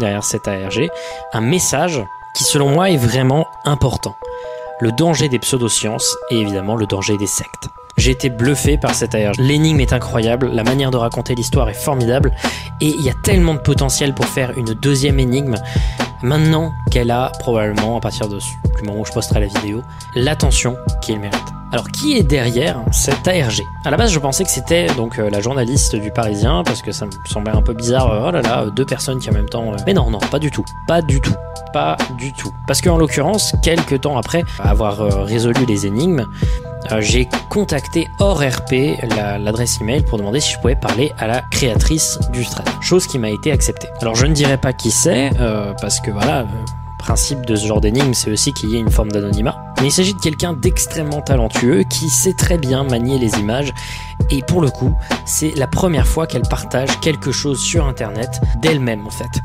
derrière 0.00 0.24
cet 0.24 0.48
ARG, 0.48 0.88
un 1.32 1.40
message 1.40 2.02
qui 2.34 2.44
selon 2.44 2.70
moi 2.70 2.90
est 2.90 2.96
vraiment 2.96 3.46
important. 3.64 4.16
Le 4.80 4.92
danger 4.92 5.28
des 5.28 5.40
pseudosciences 5.40 6.16
et 6.30 6.38
évidemment 6.38 6.76
le 6.76 6.86
danger 6.86 7.16
des 7.16 7.26
sectes. 7.26 7.68
J'ai 7.96 8.12
été 8.12 8.30
bluffé 8.30 8.78
par 8.78 8.94
cette 8.94 9.12
ARG. 9.16 9.34
L'énigme 9.38 9.80
est 9.80 9.92
incroyable, 9.92 10.50
la 10.52 10.62
manière 10.62 10.92
de 10.92 10.96
raconter 10.96 11.34
l'histoire 11.34 11.68
est 11.68 11.74
formidable, 11.74 12.32
et 12.80 12.86
il 12.86 13.02
y 13.02 13.10
a 13.10 13.14
tellement 13.24 13.54
de 13.54 13.58
potentiel 13.58 14.14
pour 14.14 14.26
faire 14.26 14.56
une 14.56 14.74
deuxième 14.74 15.18
énigme. 15.18 15.56
Maintenant 16.22 16.72
qu'elle 16.92 17.10
a 17.10 17.32
probablement, 17.40 17.96
à 17.96 18.00
partir 18.00 18.28
du 18.28 18.36
moment 18.84 19.00
où 19.00 19.04
je 19.04 19.12
posterai 19.12 19.40
la 19.40 19.46
vidéo, 19.46 19.82
l'attention 20.14 20.76
qu'il 21.02 21.18
mérite. 21.18 21.42
Alors 21.72 21.88
qui 21.88 22.16
est 22.16 22.22
derrière 22.22 22.80
cette 22.92 23.28
ARG 23.28 23.62
À 23.84 23.90
la 23.90 23.96
base, 23.96 24.10
je 24.10 24.18
pensais 24.18 24.44
que 24.44 24.50
c'était 24.50 24.86
donc 24.96 25.18
euh, 25.18 25.28
la 25.28 25.40
journaliste 25.40 25.96
du 25.96 26.10
Parisien 26.10 26.62
parce 26.64 26.80
que 26.80 26.92
ça 26.92 27.04
me 27.04 27.10
semblait 27.26 27.52
un 27.52 27.60
peu 27.60 27.74
bizarre. 27.74 28.10
Euh, 28.10 28.28
oh 28.28 28.30
là 28.30 28.40
là, 28.40 28.66
deux 28.74 28.86
personnes 28.86 29.18
qui 29.18 29.28
en 29.28 29.34
même 29.34 29.48
temps. 29.48 29.72
Euh, 29.72 29.76
mais 29.86 29.92
non, 29.92 30.10
non, 30.10 30.18
pas 30.18 30.38
du 30.38 30.50
tout, 30.50 30.64
pas 30.86 31.02
du 31.02 31.20
tout, 31.20 31.34
pas 31.72 31.96
du 32.18 32.32
tout. 32.32 32.52
Parce 32.66 32.80
qu'en 32.80 32.96
l'occurrence, 32.96 33.54
quelques 33.62 34.00
temps 34.02 34.16
après 34.16 34.42
avoir 34.58 34.98
résolu 35.24 35.66
les 35.66 35.86
énigmes, 35.86 36.26
euh, 36.92 37.00
j'ai 37.00 37.28
contacté 37.50 38.08
hors 38.18 38.38
RP 38.38 38.98
l'adresse 39.38 39.80
email 39.80 40.02
pour 40.02 40.18
demander 40.18 40.40
si 40.40 40.52
je 40.52 40.58
pouvais 40.58 40.76
parler 40.76 41.12
à 41.18 41.26
la 41.26 41.42
créatrice 41.50 42.18
du 42.32 42.44
thread. 42.44 42.66
Chose 42.80 43.06
qui 43.06 43.18
m'a 43.18 43.30
été 43.30 43.52
acceptée. 43.52 43.88
Alors 44.00 44.14
je 44.14 44.26
ne 44.26 44.32
dirai 44.32 44.56
pas 44.56 44.72
qui 44.72 44.90
c'est, 44.90 45.30
euh, 45.40 45.74
parce 45.80 46.00
que 46.00 46.10
voilà, 46.10 46.40
euh, 46.40 46.44
principe 46.98 47.46
de 47.46 47.56
ce 47.56 47.66
genre 47.66 47.80
d'énigme, 47.80 48.12
c'est 48.12 48.30
aussi 48.30 48.52
qu'il 48.52 48.70
y 48.70 48.76
ait 48.76 48.80
une 48.80 48.90
forme 48.90 49.10
d'anonymat. 49.10 49.56
Mais 49.80 49.88
il 49.88 49.92
s'agit 49.92 50.14
de 50.14 50.20
quelqu'un 50.20 50.52
d'extrêmement 50.52 51.22
talentueux 51.22 51.84
qui 51.88 52.08
sait 52.10 52.34
très 52.34 52.58
bien 52.58 52.84
manier 52.84 53.18
les 53.18 53.38
images. 53.38 53.72
Et 54.30 54.42
pour 54.42 54.60
le 54.60 54.70
coup, 54.70 54.96
c'est 55.24 55.54
la 55.56 55.66
première 55.66 56.06
fois 56.06 56.26
qu'elle 56.26 56.42
partage 56.42 57.00
quelque 57.00 57.32
chose 57.32 57.60
sur 57.60 57.86
Internet 57.86 58.40
d'elle-même 58.60 59.06
en 59.06 59.10
fait. 59.10 59.40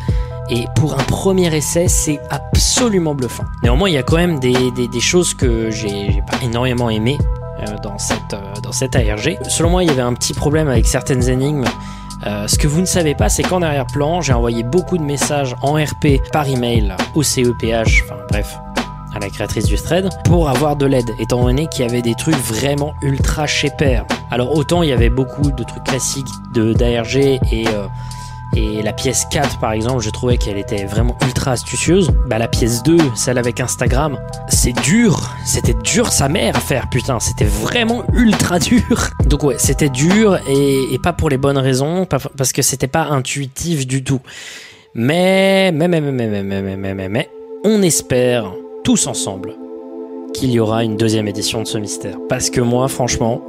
Et 0.49 0.65
pour 0.75 0.99
un 0.99 1.03
premier 1.03 1.55
essai, 1.55 1.87
c'est 1.87 2.19
absolument 2.29 3.15
bluffant. 3.15 3.45
Néanmoins, 3.63 3.89
il 3.89 3.93
y 3.93 3.97
a 3.97 4.03
quand 4.03 4.17
même 4.17 4.39
des, 4.39 4.99
choses 4.99 5.33
que 5.33 5.71
j'ai 5.71 6.21
pas 6.29 6.37
énormément 6.43 6.89
aimées 6.89 7.17
euh, 7.59 7.77
dans, 7.81 7.97
cette, 7.97 8.33
euh, 8.33 8.53
dans 8.61 8.71
cette 8.71 8.95
ARG. 8.95 9.37
Selon 9.47 9.69
moi, 9.69 9.83
il 9.83 9.87
y 9.87 9.91
avait 9.91 10.01
un 10.01 10.13
petit 10.13 10.33
problème 10.33 10.67
avec 10.67 10.85
certaines 10.85 11.29
énigmes. 11.29 11.65
Euh, 12.25 12.47
ce 12.47 12.57
que 12.57 12.67
vous 12.67 12.79
ne 12.79 12.85
savez 12.85 13.15
pas, 13.15 13.29
c'est 13.29 13.43
qu'en 13.43 13.61
arrière-plan, 13.61 14.21
j'ai 14.21 14.33
envoyé 14.33 14.63
beaucoup 14.63 14.97
de 14.97 15.03
messages 15.03 15.55
en 15.61 15.73
RP 15.73 16.21
par 16.31 16.47
email 16.47 16.95
au 17.15 17.23
CEPH, 17.23 18.03
enfin 18.05 18.15
bref, 18.29 18.57
à 19.13 19.19
la 19.19 19.29
créatrice 19.29 19.65
du 19.65 19.75
thread, 19.75 20.09
pour 20.23 20.49
avoir 20.49 20.75
de 20.75 20.85
l'aide, 20.85 21.09
étant 21.19 21.43
donné 21.43 21.67
qu'il 21.67 21.85
y 21.85 21.89
avait 21.89 22.01
des 22.01 22.15
trucs 22.15 22.35
vraiment 22.35 22.93
ultra 23.01 23.45
chez 23.45 23.71
Alors 24.31 24.55
autant 24.55 24.83
il 24.83 24.89
y 24.89 24.93
avait 24.93 25.09
beaucoup 25.09 25.51
de 25.51 25.63
trucs 25.63 25.83
classiques 25.83 26.27
d'ARG 26.53 27.15
et 27.17 27.65
et 28.55 28.81
la 28.83 28.93
pièce 28.93 29.25
4, 29.31 29.59
par 29.59 29.71
exemple, 29.71 30.03
je 30.03 30.09
trouvais 30.09 30.37
qu'elle 30.37 30.57
était 30.57 30.85
vraiment 30.85 31.17
ultra 31.25 31.51
astucieuse. 31.51 32.11
Bah, 32.27 32.37
la 32.37 32.47
pièce 32.47 32.83
2, 32.83 32.97
celle 33.15 33.37
avec 33.37 33.59
Instagram, 33.59 34.19
c'est 34.47 34.73
dur. 34.81 35.29
C'était 35.45 35.75
dur 35.83 36.11
sa 36.11 36.29
mère 36.29 36.55
à 36.55 36.59
faire, 36.59 36.89
putain. 36.89 37.19
C'était 37.19 37.45
vraiment 37.45 38.03
ultra 38.13 38.59
dur. 38.59 39.09
Donc, 39.25 39.43
ouais, 39.43 39.55
c'était 39.57 39.89
dur 39.89 40.37
et, 40.47 40.99
pas 41.01 41.13
pour 41.13 41.29
les 41.29 41.37
bonnes 41.37 41.57
raisons, 41.57 42.05
parce 42.05 42.53
que 42.53 42.61
c'était 42.61 42.87
pas 42.87 43.05
intuitif 43.05 43.87
du 43.87 44.03
tout. 44.03 44.21
Mais, 44.93 45.71
mais, 45.71 45.87
mais, 45.87 46.01
mais, 46.01 46.11
mais, 46.11 46.43
mais, 46.43 46.61
mais, 46.61 46.93
mais, 46.93 47.09
mais, 47.09 47.29
on 47.65 47.81
espère 47.81 48.53
tous 48.83 49.07
ensemble 49.07 49.55
qu'il 50.33 50.51
y 50.51 50.59
aura 50.59 50.83
une 50.83 50.97
deuxième 50.97 51.27
édition 51.27 51.61
de 51.61 51.67
ce 51.67 51.77
mystère. 51.77 52.17
Parce 52.29 52.49
que 52.49 52.61
moi, 52.61 52.87
franchement, 52.87 53.41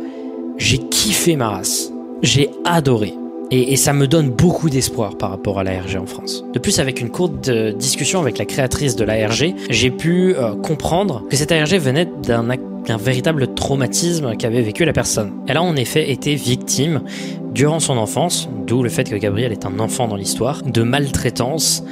j'ai 0.56 0.78
kiffé 0.78 1.36
ma 1.36 1.50
race. 1.50 1.92
J'ai 2.22 2.50
adoré. 2.64 3.14
Et, 3.50 3.76
ça 3.76 3.92
me 3.92 4.06
donne 4.06 4.30
beaucoup 4.30 4.70
d'espoir 4.70 5.16
par 5.16 5.30
rapport 5.30 5.58
à 5.58 5.64
l'ARG 5.64 5.96
en 6.00 6.06
France. 6.06 6.44
De 6.52 6.58
plus, 6.58 6.78
avec 6.78 7.00
une 7.00 7.10
courte 7.10 7.48
euh, 7.48 7.72
discussion 7.72 8.20
avec 8.20 8.38
la 8.38 8.44
créatrice 8.46 8.96
de 8.96 9.04
l'ARG, 9.04 9.54
j'ai 9.70 9.90
pu 9.90 10.34
euh, 10.34 10.54
comprendre 10.54 11.22
que 11.28 11.36
cette 11.36 11.52
ARG 11.52 11.74
venait 11.78 12.08
d'un 12.26 12.96
véritable 12.96 13.54
traumatisme 13.54 14.36
qu'avait 14.36 14.62
vécu 14.62 14.84
la 14.84 14.92
personne. 14.92 15.32
Elle 15.46 15.56
a 15.56 15.62
en 15.62 15.76
effet 15.76 16.10
été 16.10 16.34
victime 16.34 17.02
durant 17.52 17.80
son 17.80 17.96
enfance, 17.96 18.48
d'où 18.66 18.82
le 18.82 18.88
fait 18.88 19.08
que 19.08 19.16
Gabriel 19.16 19.52
est 19.52 19.66
un 19.66 19.78
enfant 19.78 20.08
dans 20.08 20.16
l'histoire, 20.16 20.62
de 20.62 20.82
maltraitance 20.82 21.84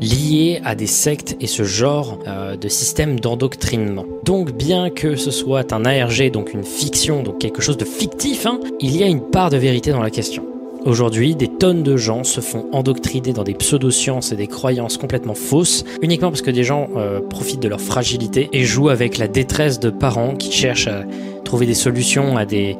liée 0.00 0.60
à 0.64 0.74
des 0.74 0.86
sectes 0.86 1.36
et 1.40 1.46
ce 1.46 1.64
genre 1.64 2.18
euh, 2.26 2.56
de 2.56 2.68
système 2.68 3.18
d'endoctrinement. 3.18 4.04
Donc 4.24 4.52
bien 4.52 4.90
que 4.90 5.16
ce 5.16 5.30
soit 5.30 5.72
un 5.72 5.84
ARG, 5.84 6.30
donc 6.30 6.52
une 6.52 6.64
fiction, 6.64 7.22
donc 7.22 7.38
quelque 7.38 7.62
chose 7.62 7.76
de 7.76 7.84
fictif, 7.84 8.46
hein, 8.46 8.60
il 8.80 8.96
y 8.96 9.02
a 9.02 9.06
une 9.06 9.22
part 9.22 9.50
de 9.50 9.56
vérité 9.56 9.90
dans 9.90 10.02
la 10.02 10.10
question. 10.10 10.44
Aujourd'hui, 10.88 11.36
des 11.36 11.48
tonnes 11.48 11.82
de 11.82 11.98
gens 11.98 12.24
se 12.24 12.40
font 12.40 12.64
endoctriner 12.72 13.34
dans 13.34 13.44
des 13.44 13.52
pseudosciences 13.52 14.32
et 14.32 14.36
des 14.36 14.46
croyances 14.46 14.96
complètement 14.96 15.34
fausses, 15.34 15.84
uniquement 16.00 16.30
parce 16.30 16.40
que 16.40 16.50
des 16.50 16.64
gens 16.64 16.88
euh, 16.96 17.20
profitent 17.20 17.60
de 17.60 17.68
leur 17.68 17.82
fragilité 17.82 18.48
et 18.54 18.64
jouent 18.64 18.88
avec 18.88 19.18
la 19.18 19.28
détresse 19.28 19.80
de 19.80 19.90
parents 19.90 20.34
qui 20.34 20.50
cherchent 20.50 20.86
à 20.86 21.02
trouver 21.44 21.66
des 21.66 21.74
solutions 21.74 22.38
à 22.38 22.46
des, 22.46 22.78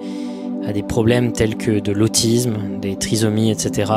à 0.66 0.72
des 0.72 0.82
problèmes 0.82 1.32
tels 1.32 1.58
que 1.58 1.80
de 1.80 1.92
l'autisme, 1.92 2.56
des 2.80 2.96
trisomies, 2.96 3.50
etc., 3.50 3.92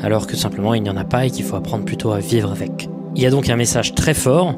alors 0.00 0.26
que 0.26 0.34
simplement 0.34 0.72
il 0.72 0.82
n'y 0.82 0.88
en 0.90 0.96
a 0.96 1.04
pas 1.04 1.26
et 1.26 1.30
qu'il 1.30 1.44
faut 1.44 1.56
apprendre 1.56 1.84
plutôt 1.84 2.12
à 2.12 2.20
vivre 2.20 2.50
avec. 2.50 2.88
Il 3.16 3.22
y 3.22 3.26
a 3.26 3.30
donc 3.30 3.50
un 3.50 3.56
message 3.56 3.94
très 3.94 4.14
fort, 4.14 4.54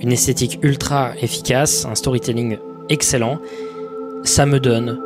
une 0.00 0.10
esthétique 0.10 0.58
ultra 0.62 1.12
efficace, 1.22 1.86
un 1.88 1.94
storytelling 1.94 2.56
excellent. 2.88 3.38
Ça 4.24 4.46
me 4.46 4.58
donne 4.58 4.98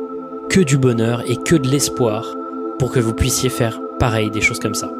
que 0.49 0.59
du 0.59 0.79
bonheur 0.79 1.23
et 1.29 1.35
que 1.35 1.55
de 1.55 1.69
l'espoir 1.69 2.33
pour 2.79 2.91
que 2.91 2.99
vous 2.99 3.13
puissiez 3.13 3.49
faire 3.49 3.79
pareil, 3.99 4.29
des 4.29 4.41
choses 4.41 4.59
comme 4.59 4.75
ça. 4.75 4.91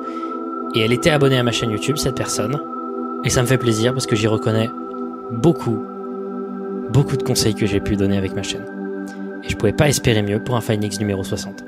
Et 0.74 0.82
elle 0.82 0.92
était 0.92 1.10
abonnée 1.10 1.38
à 1.38 1.44
ma 1.44 1.52
chaîne 1.52 1.72
YouTube, 1.72 1.98
cette 1.98 2.16
personne. 2.16 2.60
Et 3.24 3.30
ça 3.30 3.42
me 3.42 3.48
fait 3.48 3.58
plaisir 3.58 3.94
parce 3.94 4.06
que 4.06 4.16
j'y 4.16 4.28
reconnais 4.28 4.70
beaucoup, 5.32 5.84
beaucoup 6.92 7.18
de 7.18 7.24
conseils 7.24 7.56
que 7.56 7.66
j'ai 7.66 7.80
pu 7.80 7.96
donner 7.96 8.18
avec 8.18 8.36
ma 8.36 8.44
chaîne. 8.44 8.66
Et 9.44 9.50
je 9.50 9.56
pouvais 9.56 9.74
pas 9.74 9.90
espérer 9.90 10.22
mieux 10.22 10.44
pour 10.44 10.56
un 10.56 10.62
Finix 10.62 11.00
numéro 11.00 11.24
60. 11.24 11.67